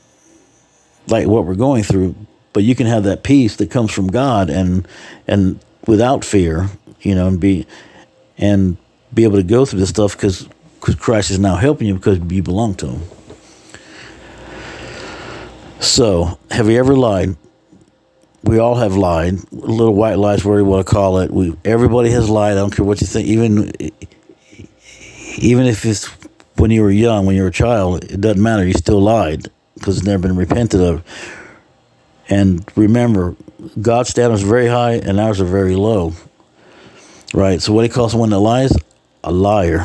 like 1.07 1.27
what 1.27 1.45
we're 1.45 1.55
going 1.55 1.83
through, 1.83 2.15
but 2.53 2.63
you 2.63 2.75
can 2.75 2.87
have 2.87 3.03
that 3.03 3.23
peace 3.23 3.55
that 3.57 3.71
comes 3.71 3.91
from 3.91 4.07
God 4.07 4.49
and 4.49 4.87
and 5.27 5.59
without 5.87 6.23
fear, 6.23 6.69
you 7.01 7.15
know, 7.15 7.27
and 7.27 7.39
be 7.39 7.65
and 8.37 8.77
be 9.13 9.23
able 9.23 9.37
to 9.37 9.43
go 9.43 9.65
through 9.65 9.79
this 9.79 9.89
stuff 9.89 10.15
because 10.15 10.47
Christ 10.79 11.31
is 11.31 11.39
now 11.39 11.55
helping 11.55 11.87
you 11.87 11.95
because 11.95 12.19
you 12.19 12.43
belong 12.43 12.75
to 12.75 12.87
Him. 12.87 13.01
So, 15.79 16.37
have 16.51 16.69
you 16.69 16.77
ever 16.77 16.95
lied? 16.95 17.35
We 18.43 18.59
all 18.59 18.75
have 18.75 18.95
lied. 18.95 19.39
Little 19.51 19.93
white 19.93 20.15
lies, 20.15 20.45
whatever 20.45 20.59
you 20.59 20.65
want 20.65 20.85
to 20.85 20.93
call 20.93 21.19
it. 21.19 21.31
We 21.31 21.55
everybody 21.65 22.11
has 22.11 22.29
lied. 22.29 22.53
I 22.53 22.55
don't 22.55 22.75
care 22.75 22.85
what 22.85 23.01
you 23.01 23.07
think. 23.07 23.27
Even 23.27 23.71
even 25.37 25.65
if 25.65 25.85
it's 25.85 26.05
when 26.57 26.71
you 26.71 26.81
were 26.81 26.91
young, 26.91 27.25
when 27.25 27.35
you 27.35 27.43
were 27.43 27.49
a 27.49 27.51
child, 27.51 28.03
it 28.03 28.19
doesn't 28.19 28.41
matter. 28.41 28.65
You 28.65 28.73
still 28.73 29.01
lied 29.01 29.49
because 29.75 29.97
it's 29.97 30.05
never 30.05 30.23
been 30.23 30.35
repented 30.35 30.81
of. 30.81 31.03
And 32.29 32.69
remember, 32.75 33.35
God's 33.81 34.09
standards 34.09 34.43
are 34.43 34.47
very 34.47 34.67
high 34.67 34.93
and 34.93 35.19
ours 35.19 35.41
are 35.41 35.45
very 35.45 35.75
low. 35.75 36.13
Right? 37.33 37.61
So, 37.61 37.73
what 37.73 37.83
he 37.83 37.89
calls 37.89 38.11
someone 38.11 38.29
that 38.29 38.39
lies? 38.39 38.73
A 39.23 39.31
liar. 39.31 39.83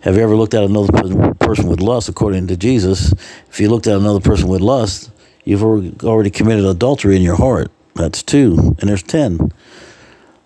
Have 0.00 0.16
you 0.16 0.22
ever 0.22 0.34
looked 0.34 0.54
at 0.54 0.64
another 0.64 0.92
person 1.34 1.68
with 1.68 1.80
lust, 1.80 2.08
according 2.08 2.48
to 2.48 2.56
Jesus? 2.56 3.12
If 3.48 3.60
you 3.60 3.68
looked 3.68 3.86
at 3.86 3.96
another 3.96 4.20
person 4.20 4.48
with 4.48 4.60
lust, 4.60 5.10
you've 5.44 5.62
already 5.62 6.30
committed 6.30 6.64
adultery 6.64 7.14
in 7.14 7.22
your 7.22 7.36
heart. 7.36 7.70
That's 7.94 8.22
two, 8.22 8.76
and 8.80 8.88
there's 8.88 9.02
ten. 9.02 9.52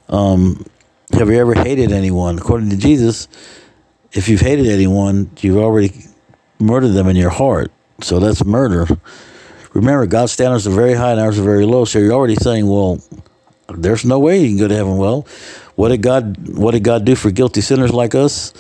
Um, 0.09 0.67
have 1.13 1.31
you 1.31 1.39
ever 1.39 1.55
hated 1.55 1.93
anyone? 1.93 2.39
According 2.39 2.71
to 2.71 2.77
Jesus, 2.77 3.29
if 4.13 4.29
you've 4.29 4.41
hated 4.41 4.67
anyone, 4.67 5.31
you've 5.39 5.57
already 5.57 5.93
murdered 6.59 6.93
them 6.93 7.09
in 7.09 7.17
your 7.17 7.31
heart. 7.31 7.71
So 8.03 8.19
that's 8.19 8.45
murder. 8.45 8.87
Remember, 9.77 10.07
God's 10.07 10.33
standards 10.33 10.67
are 10.67 10.71
very 10.71 10.95
high 10.95 11.13
and 11.13 11.21
ours 11.21 11.39
are 11.39 11.43
very 11.43 11.67
low. 11.67 11.85
So 11.85 11.99
you're 11.99 12.15
already 12.15 12.37
saying, 12.37 12.67
well, 12.67 12.99
there's 13.69 14.07
no 14.07 14.19
way 14.19 14.41
you 14.41 14.49
can 14.49 14.57
go 14.57 14.69
to 14.69 14.75
heaven. 14.75 14.97
Well, 14.97 15.27
what 15.75 15.91
did 15.91 16.01
God 16.01 16.49
what 16.57 16.71
did 16.71 16.83
God 16.83 17.05
do 17.05 17.15
for 17.15 17.31
guilty 17.31 17.61
sinners 17.61 17.93
like 17.93 18.15
us? 18.15 18.55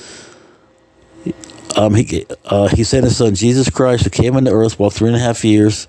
Um, 1.74 1.94
he 1.94 2.26
uh, 2.44 2.68
he 2.68 2.84
sent 2.84 3.04
his 3.04 3.16
son 3.16 3.34
Jesus 3.34 3.70
Christ 3.70 4.04
who 4.04 4.10
came 4.10 4.36
into 4.36 4.50
earth, 4.50 4.78
walked 4.78 4.96
three 4.96 5.08
and 5.08 5.16
a 5.16 5.20
half 5.20 5.42
years, 5.42 5.88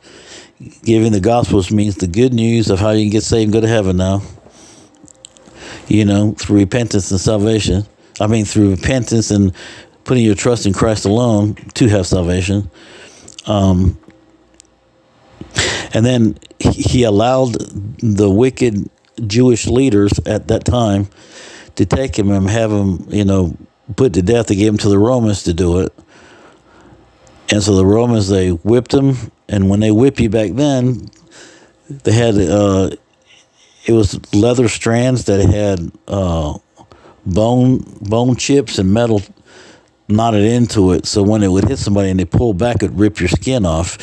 giving 0.84 1.12
the 1.12 1.20
gospel, 1.20 1.58
which 1.58 1.74
means 1.74 1.96
the 1.96 2.08
good 2.08 2.34
news 2.34 2.70
of 2.70 2.80
how 2.80 2.92
you 2.92 3.04
can 3.04 3.12
get 3.12 3.24
saved 3.24 3.44
and 3.44 3.54
go 3.54 3.60
to 3.60 3.68
heaven 3.68 3.98
now. 3.98 4.22
You 5.90 6.06
know, 6.06 6.34
through 6.34 6.60
repentance 6.60 7.12
and 7.12 7.20
salvation. 7.20 7.86
I 8.22 8.28
mean, 8.28 8.46
through 8.46 8.72
repentance 8.72 9.30
and 9.30 9.54
putting 10.06 10.24
your 10.24 10.36
trust 10.36 10.66
in 10.66 10.72
Christ 10.72 11.04
alone 11.04 11.56
to 11.74 11.90
have 11.90 12.08
salvation. 12.08 12.72
Um, 13.46 13.98
and 15.93 16.05
then 16.05 16.38
he 16.60 17.03
allowed 17.03 17.53
the 17.99 18.29
wicked 18.29 18.89
Jewish 19.25 19.67
leaders 19.67 20.19
at 20.25 20.47
that 20.47 20.65
time 20.65 21.07
to 21.75 21.86
take 21.86 22.17
him 22.17 22.31
and 22.31 22.49
have 22.49 22.71
him, 22.71 23.05
you 23.10 23.25
know, 23.25 23.55
put 23.95 24.13
to 24.13 24.21
death. 24.21 24.47
They 24.47 24.55
gave 24.55 24.73
him 24.73 24.77
to 24.79 24.89
the 24.89 24.99
Romans 24.99 25.43
to 25.43 25.53
do 25.53 25.79
it. 25.79 25.93
And 27.49 27.63
so 27.63 27.75
the 27.75 27.86
Romans, 27.86 28.27
they 28.27 28.49
whipped 28.49 28.93
him. 28.93 29.31
And 29.47 29.69
when 29.69 29.79
they 29.79 29.91
whip 29.91 30.19
you 30.19 30.29
back 30.29 30.51
then, 30.51 31.10
they 31.89 32.12
had, 32.12 32.36
uh, 32.36 32.89
it 33.86 33.93
was 33.93 34.19
leather 34.33 34.67
strands 34.67 35.25
that 35.25 35.39
had 35.49 35.91
uh, 36.07 36.57
bone 37.25 37.79
bone 38.01 38.36
chips 38.36 38.77
and 38.77 38.93
metal 38.93 39.21
knotted 40.08 40.43
into 40.43 40.91
it. 40.91 41.06
So 41.06 41.22
when 41.22 41.43
it 41.43 41.50
would 41.50 41.67
hit 41.67 41.80
somebody 41.80 42.10
and 42.10 42.20
they 42.20 42.26
pull 42.26 42.54
back, 42.54 42.78
it'd 42.78 42.98
rip 42.98 43.20
your 43.20 43.30
skin 43.30 43.65
off. 43.65 43.98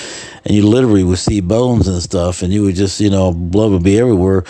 And 0.45 0.55
you 0.55 0.67
literally 0.67 1.05
would 1.05 1.19
see 1.19 1.41
bones 1.41 1.89
and 1.89 2.03
stuff. 2.03 2.43
And 2.43 2.53
you 2.53 2.63
would 2.63 2.75
just, 2.75 3.01
you 3.01 3.11
know, 3.11 3.33
blood 3.33 3.71
would 3.71 3.83
be 3.83 3.99
everywhere. 3.99 4.45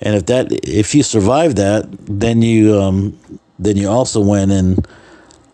And 0.00 0.14
if 0.14 0.26
that, 0.26 0.48
if 0.66 0.94
you 0.94 1.02
survive 1.02 1.56
that, 1.56 1.86
then 2.06 2.40
you, 2.40 2.78
um, 2.80 3.18
then 3.58 3.76
you 3.76 3.88
also 3.88 4.20
went 4.20 4.52
and 4.52 4.86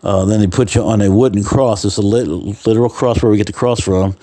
uh, 0.03 0.23
then 0.23 0.39
they 0.39 0.47
put 0.47 0.75
you 0.75 0.83
on 0.83 1.01
a 1.01 1.11
wooden 1.11 1.43
cross. 1.43 1.83
It's 1.83 1.97
a 1.97 2.01
lit- 2.01 2.27
literal 2.67 2.89
cross 2.89 3.21
where 3.21 3.31
we 3.31 3.37
get 3.37 3.47
the 3.47 3.53
cross 3.53 3.81
from. 3.81 4.15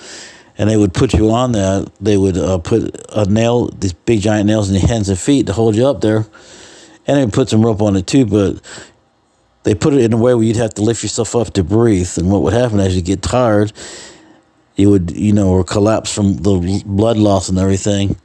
And 0.57 0.71
they 0.71 0.77
would 0.77 0.95
put 0.95 1.13
you 1.13 1.31
on 1.33 1.53
that. 1.53 1.91
They 2.01 2.17
would 2.17 2.37
uh, 2.37 2.59
put 2.59 2.95
a 3.11 3.25
nail, 3.25 3.69
these 3.69 3.93
big 3.93 4.21
giant 4.21 4.47
nails 4.47 4.69
in 4.69 4.77
your 4.77 4.87
hands 4.87 5.09
and 5.09 5.19
feet 5.19 5.47
to 5.47 5.53
hold 5.53 5.75
you 5.75 5.87
up 5.87 6.01
there. 6.01 6.27
And 7.07 7.19
they 7.19 7.35
put 7.35 7.49
some 7.49 7.65
rope 7.65 7.83
on 7.83 7.97
it 7.97 8.07
too. 8.07 8.27
But 8.27 8.61
they 9.65 9.75
put 9.75 9.95
it 9.95 10.01
in 10.01 10.13
a 10.13 10.17
way 10.17 10.35
where 10.35 10.45
you'd 10.45 10.57
have 10.57 10.75
to 10.75 10.83
lift 10.83 11.03
yourself 11.03 11.37
up 11.37 11.53
to 11.55 11.65
breathe. 11.65 12.11
And 12.17 12.31
what 12.31 12.43
would 12.43 12.53
happen 12.53 12.81
as 12.81 12.97
you 12.97 13.03
get 13.03 13.23
tired, 13.23 13.73
you 14.77 14.91
would, 14.91 15.13
you 15.13 15.33
know, 15.33 15.49
or 15.51 15.65
collapse 15.65 16.13
from 16.13 16.37
the 16.39 16.83
blood 16.85 17.17
loss 17.17 17.49
and 17.49 17.59
everything 17.59 18.17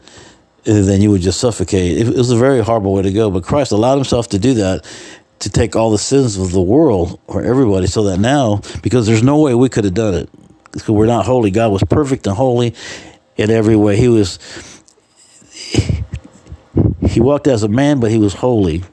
and 0.67 0.83
then 0.83 1.01
you 1.01 1.09
would 1.11 1.21
just 1.21 1.39
suffocate. 1.39 1.97
It 1.97 2.15
was 2.15 2.29
a 2.29 2.35
very 2.35 2.59
horrible 2.59 2.93
way 2.93 3.01
to 3.03 3.11
go, 3.13 3.31
but 3.31 3.43
Christ 3.43 3.71
allowed 3.71 3.95
himself 3.95 4.27
to 4.29 4.39
do 4.39 4.53
that 4.55 4.85
to 5.39 5.49
take 5.49 5.75
all 5.75 5.91
the 5.91 5.97
sins 5.97 6.37
of 6.37 6.51
the 6.51 6.61
world 6.61 7.19
or 7.27 7.41
everybody 7.41 7.87
so 7.87 8.03
that 8.03 8.19
now, 8.19 8.61
because 8.83 9.07
there's 9.07 9.23
no 9.23 9.39
way 9.39 9.55
we 9.55 9.69
could 9.69 9.85
have 9.85 9.93
done 9.93 10.13
it, 10.13 10.29
because 10.71 10.89
we're 10.89 11.05
not 11.05 11.25
holy. 11.25 11.51
God 11.51 11.71
was 11.71 11.83
perfect 11.83 12.27
and 12.27 12.35
holy 12.35 12.75
in 13.37 13.49
every 13.49 13.77
way. 13.77 13.95
He 13.95 14.09
was, 14.09 14.39
he 17.07 17.21
walked 17.21 17.47
as 17.47 17.63
a 17.63 17.69
man, 17.69 18.01
but 18.01 18.11
he 18.11 18.17
was 18.17 18.33
holy. 18.33 18.83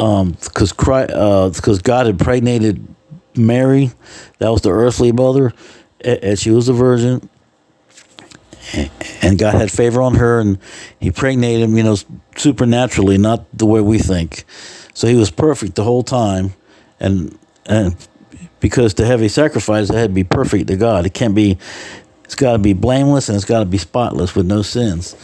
Um, 0.00 0.30
because 0.32 0.72
Christ, 0.72 1.12
uh, 1.12 1.50
because 1.50 1.82
God 1.82 2.06
had 2.06 2.14
impregnated 2.14 2.86
Mary, 3.36 3.90
that 4.38 4.48
was 4.48 4.62
the 4.62 4.70
earthly 4.70 5.12
mother, 5.12 5.52
and 6.02 6.38
she 6.38 6.50
was 6.50 6.68
a 6.68 6.72
virgin 6.72 7.28
and 9.22 9.38
God 9.38 9.54
had 9.54 9.70
favor 9.70 10.00
on 10.02 10.16
her, 10.16 10.40
and 10.40 10.58
He 10.98 11.08
impregnated 11.08 11.62
him, 11.62 11.76
you 11.76 11.82
know, 11.82 11.96
supernaturally, 12.36 13.18
not 13.18 13.46
the 13.56 13.66
way 13.66 13.80
we 13.80 13.98
think. 13.98 14.44
So 14.94 15.06
He 15.06 15.14
was 15.14 15.30
perfect 15.30 15.74
the 15.74 15.84
whole 15.84 16.02
time, 16.02 16.54
and 16.98 17.36
and 17.66 17.96
because 18.60 18.94
to 18.94 19.06
have 19.06 19.22
a 19.22 19.28
sacrifice, 19.28 19.90
it 19.90 19.96
had 19.96 20.10
to 20.10 20.14
be 20.14 20.24
perfect 20.24 20.68
to 20.68 20.76
God. 20.76 21.06
It 21.06 21.14
can't 21.14 21.34
be. 21.34 21.58
It's 22.24 22.36
got 22.36 22.52
to 22.52 22.58
be 22.58 22.74
blameless 22.74 23.28
and 23.28 23.34
it's 23.34 23.44
got 23.44 23.58
to 23.58 23.64
be 23.64 23.76
spotless 23.76 24.36
with 24.36 24.46
no 24.46 24.62
sins, 24.62 25.16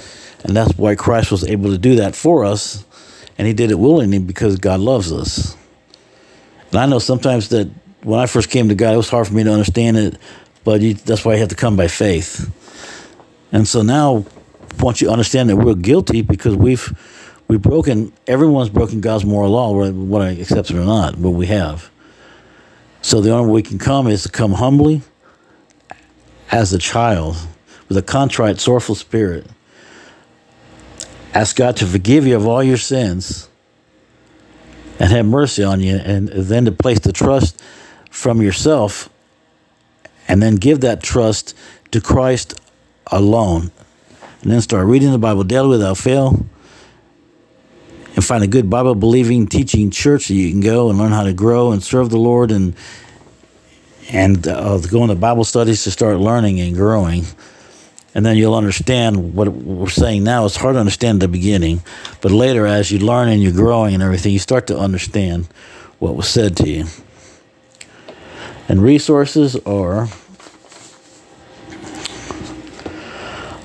and 0.45 0.57
that's 0.57 0.77
why 0.77 0.97
Christ 0.97 1.31
was 1.31 1.45
able 1.45 1.71
to 1.71 1.79
do 1.79 1.97
that 1.97 2.17
for 2.17 2.45
us, 2.45 2.85
and 3.39 3.47
He 3.47 3.55
did 3.55 3.71
it 3.71 3.79
willingly 3.79 4.19
because 4.19 4.57
God 4.57 4.81
loves 4.81 5.13
us. 5.13 5.57
And 6.71 6.81
I 6.81 6.87
know 6.87 6.99
sometimes 6.99 7.49
that 7.51 7.71
when 8.03 8.19
I 8.21 8.27
first 8.27 8.51
came 8.51 8.69
to 8.69 8.75
God, 8.75 8.95
it 8.95 8.97
was 8.97 9.09
hard 9.09 9.27
for 9.27 9.35
me 9.35 9.45
to 9.45 9.53
understand 9.53 9.97
it, 9.97 10.19
but 10.65 10.81
you, 10.81 10.95
that's 10.95 11.25
why 11.25 11.35
you 11.35 11.41
have 11.41 11.49
to 11.49 11.57
come 11.57 11.77
by 11.77 11.89
faith 11.89 12.51
and 13.53 13.67
so 13.67 13.83
now, 13.83 14.25
once 14.81 15.01
you 15.01 15.11
understand 15.11 15.49
that 15.49 15.57
we're 15.57 15.75
guilty 15.75 16.23
because 16.23 16.57
we've 16.57 16.95
we've 17.49 17.63
broken 17.63 18.13
everyone's 18.27 18.69
broken 18.69 19.01
God's 19.01 19.25
moral 19.25 19.53
law, 19.53 19.73
whether 19.91 20.25
I 20.25 20.33
accept 20.33 20.71
it 20.71 20.77
or 20.77 20.85
not, 20.85 21.21
but 21.21 21.31
we 21.31 21.47
have. 21.47 21.91
So 23.03 23.21
the 23.21 23.31
only 23.31 23.47
way 23.47 23.55
we 23.55 23.63
can 23.63 23.79
come 23.79 24.09
is 24.09 24.25
to 24.25 24.29
come 24.29 24.53
humbly 24.53 25.03
as 26.51 26.73
a 26.73 26.79
child 26.79 27.37
with 27.89 27.97
a 27.97 28.03
contrite, 28.03 28.59
sorrowful 28.59 28.97
spirit. 28.97 29.47
Ask 31.37 31.57
God 31.57 31.77
to 31.77 31.87
forgive 31.87 32.27
you 32.27 32.35
of 32.35 32.47
all 32.47 32.63
your 32.63 32.79
sins 32.79 33.51
and 34.99 35.11
have 35.11 35.27
mercy 35.27 35.63
on 35.63 35.83
you, 35.83 35.97
and 35.97 36.29
then 36.31 36.65
to 36.65 36.73
place 36.73 36.99
the 37.01 37.13
trust 37.13 37.63
from 38.11 38.41
yourself 38.41 39.11
and 40.27 40.43
then 40.43 40.55
give 40.55 40.81
that 40.81 41.03
trust 41.03 41.55
to 41.91 42.01
Christ 42.01 42.59
alone. 43.09 43.71
And 44.41 44.51
then 44.51 44.63
start 44.63 44.87
reading 44.87 45.13
the 45.13 45.19
Bible 45.19 45.45
daily 45.45 45.69
without 45.69 45.99
fail. 45.99 46.47
And 48.15 48.25
find 48.25 48.43
a 48.43 48.47
good 48.47 48.71
Bible 48.71 48.95
believing 48.95 49.47
teaching 49.47 49.91
church 49.91 50.29
that 50.29 50.35
you 50.35 50.51
can 50.51 50.63
go 50.63 50.89
and 50.89 50.99
learn 50.99 51.13
how 51.13 51.25
to 51.25 51.35
grow 51.35 51.71
and 51.71 51.85
serve 51.85 52.09
the 52.09 52.17
Lord 52.17 52.51
and 52.51 52.75
and 54.09 54.49
uh, 54.49 54.79
go 54.79 55.03
into 55.03 55.17
Bible 55.17 55.45
studies 55.45 55.85
to 55.85 55.91
start 55.91 56.17
learning 56.17 56.61
and 56.61 56.75
growing. 56.75 57.27
And 58.17 58.25
then 58.25 58.39
you'll 58.39 58.55
understand 58.55 59.35
what 59.35 59.49
we're 59.49 59.91
saying 59.91 60.25
now. 60.25 60.47
It's 60.47 60.57
hard 60.57 60.75
to 60.75 60.81
understand 60.81 61.23
at 61.23 61.27
the 61.27 61.29
beginning, 61.29 61.83
but 62.23 62.33
later, 62.33 62.67
as 62.67 62.91
you 62.91 62.99
learn 62.99 63.29
and 63.29 63.43
you're 63.43 63.53
growing 63.53 63.93
and 63.93 64.03
everything, 64.03 64.33
you 64.33 64.39
start 64.39 64.67
to 64.69 64.79
understand 64.79 65.47
what 65.99 66.17
was 66.17 66.27
said 66.27 66.57
to 66.57 66.69
you. 66.69 66.87
And 68.69 68.83
resources 68.83 69.55
are 69.67 70.09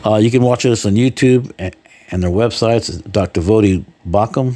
Uh, 0.04 0.16
you 0.16 0.32
can 0.32 0.42
watch 0.42 0.66
us 0.66 0.86
on 0.86 0.96
YouTube 0.96 1.52
and, 1.60 2.24
their 2.24 2.32
websites, 2.32 3.00
Dr. 3.12 3.40
Voddie 3.40 3.86
Baucham. 4.10 4.56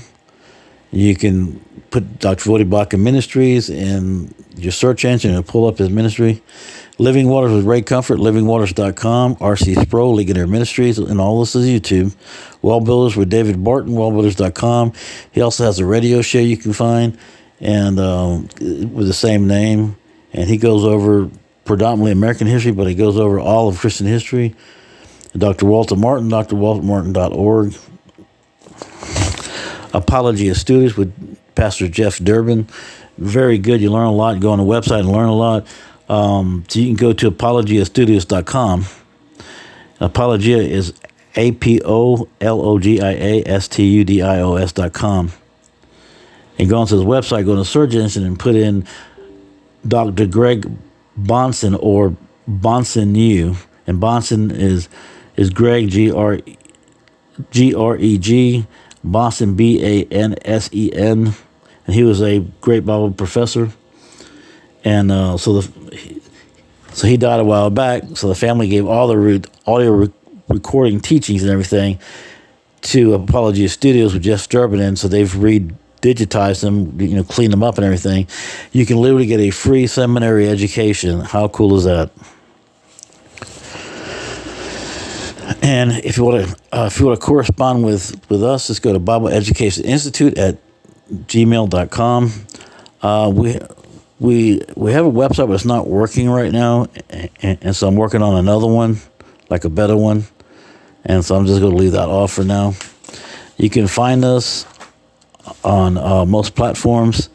You 0.92 1.16
can 1.16 1.60
put 1.92 2.20
Dr. 2.20 2.50
Voddie 2.50 2.68
Baucham 2.68 3.02
Ministries 3.02 3.70
in 3.70 4.34
your 4.58 4.72
search 4.72 5.06
engine 5.06 5.36
and 5.36 5.46
pull 5.46 5.68
up 5.68 5.78
his 5.78 5.90
ministry. 5.90 6.42
Living 6.98 7.28
Waters 7.28 7.52
with 7.52 7.66
Ray 7.66 7.82
Comfort, 7.82 8.20
livingwaters.com, 8.20 9.36
RC 9.38 9.82
Sproul, 9.82 10.16
Ligonier 10.16 10.48
Ministries, 10.48 10.98
and 10.98 11.20
all 11.20 11.42
this 11.42 11.56
is 11.56 11.68
YouTube. 11.68 12.16
Wall 12.62 12.80
Builders 12.80 13.18
with 13.18 13.30
David 13.30 13.62
Barton, 13.64 13.94
wallbuilders.com. 13.94 14.94
He 15.32 15.42
also 15.42 15.66
has 15.66 15.80
a 15.80 15.86
radio 15.86 16.22
show 16.22 16.40
you 16.40 16.56
can 16.56 16.72
find 16.72 17.18
and 17.60 18.00
um, 18.00 18.48
with 18.60 19.08
the 19.08 19.14
same 19.14 19.48
name. 19.48 19.98
And 20.32 20.50
he 20.50 20.58
goes 20.58 20.86
over 20.86 21.30
predominantly 21.66 22.12
American 22.12 22.48
history, 22.48 22.72
but 22.72 22.88
he 22.88 22.96
goes 22.96 23.18
over 23.20 23.40
all 23.40 23.68
of 23.68 23.78
Christian 23.78 24.08
history. 24.08 24.56
Dr. 25.38 25.66
Walter 25.66 25.98
Martin, 25.98 26.30
drwaltermartin.org. 26.30 27.76
Apologia 29.94 30.56
Studios 30.56 30.96
with 30.96 31.38
Pastor 31.56 31.88
Jeff 31.88 32.20
Durbin. 32.20 32.68
Very 33.18 33.58
good. 33.58 33.82
You 33.82 33.92
learn 33.92 34.08
a 34.08 34.14
lot. 34.14 34.40
Go 34.40 34.52
on 34.52 34.60
the 34.60 34.64
website 34.64 35.00
and 35.00 35.12
learn 35.12 35.30
a 35.30 35.36
lot. 35.36 35.68
Um, 36.08 36.66
so 36.68 36.80
you 36.80 36.88
can 36.88 36.96
go 36.96 37.14
to 37.14 37.32
apologiastudios.com. 37.32 38.86
Apologia 40.00 40.58
is 40.58 40.94
A 41.36 41.52
P 41.54 41.82
O 41.84 42.28
L 42.42 42.62
O 42.62 42.80
G 42.80 43.02
I 43.02 43.12
A 43.12 43.44
S 43.46 43.68
T 43.68 43.86
U 43.86 44.04
D 44.04 44.22
I 44.22 44.42
O 44.42 44.56
S 44.56 44.72
dot 44.72 44.94
com. 44.94 45.32
And 46.60 46.70
go 46.70 46.80
onto 46.80 46.98
the 46.98 47.06
website, 47.06 47.46
go 47.46 47.56
to 47.56 47.66
search 47.66 47.96
engine, 47.96 48.24
and 48.24 48.40
put 48.40 48.56
in 48.56 48.86
Dr. 49.88 50.26
Greg 50.26 50.70
Bahnsen 51.20 51.78
or 51.82 52.16
Bahnsen 52.50 53.16
U. 53.16 53.56
And 53.88 54.02
Bahnsen 54.02 54.52
is 54.52 54.90
is 55.36 55.50
Greg 55.50 55.90
G 55.90 56.12
R 56.12 56.40
G 57.52 57.74
R 57.74 57.98
E 57.98 58.18
G 58.18 58.68
Bahnsen 59.06 59.56
B 59.56 59.84
A 59.84 60.06
N 60.12 60.36
S 60.44 60.70
E 60.74 60.92
N, 60.94 61.34
and 61.86 61.96
he 61.96 62.04
was 62.04 62.22
a 62.22 62.40
great 62.62 62.86
Bible 62.86 63.12
professor. 63.12 63.72
And 64.84 65.12
uh, 65.12 65.38
so 65.38 65.62
the 65.62 65.85
so 66.96 67.08
he 67.08 67.18
died 67.18 67.40
a 67.40 67.44
while 67.44 67.70
back. 67.70 68.04
So 68.16 68.28
the 68.28 68.36
family 68.36 68.68
gave 68.68 68.88
all 68.88 69.08
the 69.08 69.48
audio 69.68 69.92
re- 69.92 70.14
recording 70.48 71.00
teachings 71.00 71.44
and 71.44 71.52
everything 71.52 72.00
to 72.82 73.14
Apologia 73.14 73.70
Studios 73.70 74.14
with 74.14 74.24
Jeff 74.24 74.48
Durbin, 74.48 74.96
so 74.96 75.08
they've 75.08 75.32
redone 75.32 75.76
digitize 76.06 76.62
them, 76.62 77.00
you 77.02 77.16
know, 77.16 77.24
clean 77.24 77.50
them 77.50 77.64
up 77.64 77.78
and 77.78 77.86
everything. 77.86 78.28
You 78.72 78.86
can 78.86 78.98
literally 78.98 79.26
get 79.26 79.40
a 79.40 79.50
free 79.50 79.88
seminary 79.88 80.48
education. 80.48 81.22
How 81.22 81.48
cool 81.48 81.76
is 81.78 81.86
that? 81.86 82.12
And 85.62 85.92
if 86.06 86.18
you 86.18 86.26
want 86.26 86.48
to, 86.48 86.56
uh, 86.78 86.86
if 86.86 87.00
you 87.00 87.08
want 87.08 87.20
to 87.20 87.26
correspond 87.26 87.84
with 87.84 88.30
with 88.30 88.44
us, 88.44 88.68
just 88.68 88.84
go 88.84 88.94
to 88.94 89.00
Bible 89.00 89.30
Education 89.30 89.84
Institute 89.86 90.38
at 90.38 90.58
gmail.com. 91.12 92.32
Uh, 93.02 93.32
we 93.34 93.60
we 94.20 94.62
we 94.76 94.92
have 94.94 95.06
a 95.06 95.12
website, 95.12 95.48
but 95.48 95.54
it's 95.54 95.66
not 95.66 95.88
working 95.88 96.30
right 96.30 96.52
now, 96.52 96.88
and, 97.10 97.58
and, 97.62 97.76
so 97.76 97.88
I'm 97.88 97.96
working 97.96 98.22
on 98.22 98.36
another 98.36 98.68
one, 98.68 98.98
like 99.50 99.66
a 99.66 99.70
better 99.70 99.98
one, 99.98 100.26
and 101.04 101.24
so 101.24 101.36
I'm 101.36 101.46
just 101.46 101.60
going 101.60 101.74
to 101.74 101.78
leave 101.78 101.94
that 101.94 102.08
off 102.08 102.34
for 102.34 102.44
now. 102.44 102.74
You 103.58 103.70
can 103.70 103.88
find 103.88 104.24
us 104.24 104.66
on 105.64 105.98
uh, 105.98 106.26
most 106.26 106.56
platforms 106.56 107.30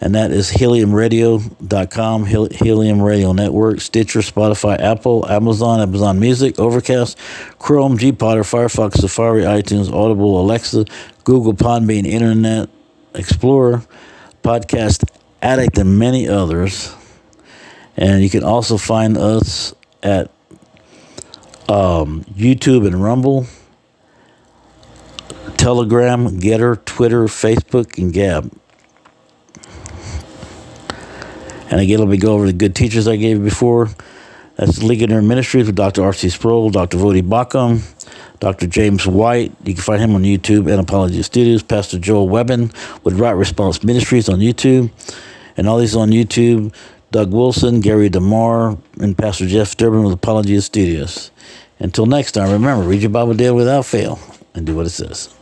and 0.00 0.14
that 0.14 0.32
is 0.32 0.50
heliumradio.com, 0.50 2.24
Helium 2.24 3.02
Radio 3.02 3.32
Network, 3.32 3.80
Stitcher, 3.80 4.20
Spotify, 4.20 4.80
Apple, 4.80 5.28
Amazon, 5.28 5.80
Amazon 5.80 6.18
Music, 6.18 6.58
Overcast, 6.58 7.18
Chrome, 7.58 7.98
gPodder, 7.98 8.42
Firefox, 8.42 8.94
Safari, 8.98 9.42
iTunes, 9.42 9.92
Audible, 9.92 10.40
Alexa, 10.40 10.86
Google, 11.24 11.52
Podbean, 11.52 12.06
Internet 12.06 12.70
Explorer, 13.14 13.82
Podcast 14.42 15.04
Addict, 15.42 15.78
and 15.78 15.98
many 15.98 16.28
others. 16.28 16.94
And 17.96 18.22
you 18.22 18.30
can 18.30 18.44
also 18.44 18.76
find 18.76 19.16
us 19.16 19.74
at 20.02 20.30
um, 21.68 22.24
YouTube 22.34 22.86
and 22.86 23.02
Rumble, 23.02 23.46
Telegram, 25.56 26.40
Gettr, 26.40 26.84
Twitter, 26.84 27.24
Facebook, 27.24 27.98
and 27.98 28.12
Gab. 28.12 28.50
And 31.70 31.80
again, 31.80 32.00
let 32.00 32.08
me 32.08 32.16
go 32.16 32.32
over 32.32 32.46
the 32.46 32.52
good 32.52 32.74
teachers 32.74 33.06
I 33.06 33.16
gave 33.16 33.38
you 33.38 33.44
before. 33.44 33.90
That's 34.56 34.82
Ligonier 34.82 35.22
Ministries 35.22 35.66
with 35.66 35.76
Dr. 35.76 36.02
R.C. 36.02 36.28
Sproul, 36.30 36.70
Dr. 36.70 36.98
Voddie 36.98 37.22
Baucham, 37.22 37.80
Dr. 38.40 38.66
James 38.66 39.06
White. 39.06 39.52
You 39.64 39.74
can 39.74 39.82
find 39.82 40.02
him 40.02 40.14
on 40.14 40.22
YouTube 40.22 40.70
and 40.70 40.80
Apologia 40.80 41.22
Studios. 41.22 41.62
Pastor 41.62 41.98
Joel 41.98 42.28
Webbin 42.28 42.74
with 43.04 43.18
Right 43.18 43.30
Response 43.30 43.84
Ministries 43.84 44.28
on 44.28 44.40
YouTube. 44.40 44.90
And 45.56 45.68
all 45.68 45.78
these 45.78 45.96
on 45.96 46.10
YouTube. 46.10 46.74
Doug 47.10 47.32
Wilson, 47.32 47.80
Gary 47.80 48.08
DeMar, 48.08 48.78
and 49.00 49.18
Pastor 49.18 49.46
Jeff 49.46 49.76
Durbin 49.76 50.04
with 50.04 50.12
Apologia 50.12 50.62
Studios. 50.62 51.32
Until 51.80 52.06
next 52.06 52.32
time, 52.32 52.52
remember, 52.52 52.84
read 52.84 53.00
your 53.00 53.10
Bible 53.10 53.34
daily 53.34 53.56
without 53.56 53.84
fail 53.84 54.20
and 54.54 54.64
do 54.64 54.76
what 54.76 54.86
it 54.86 54.90
says. 54.90 55.34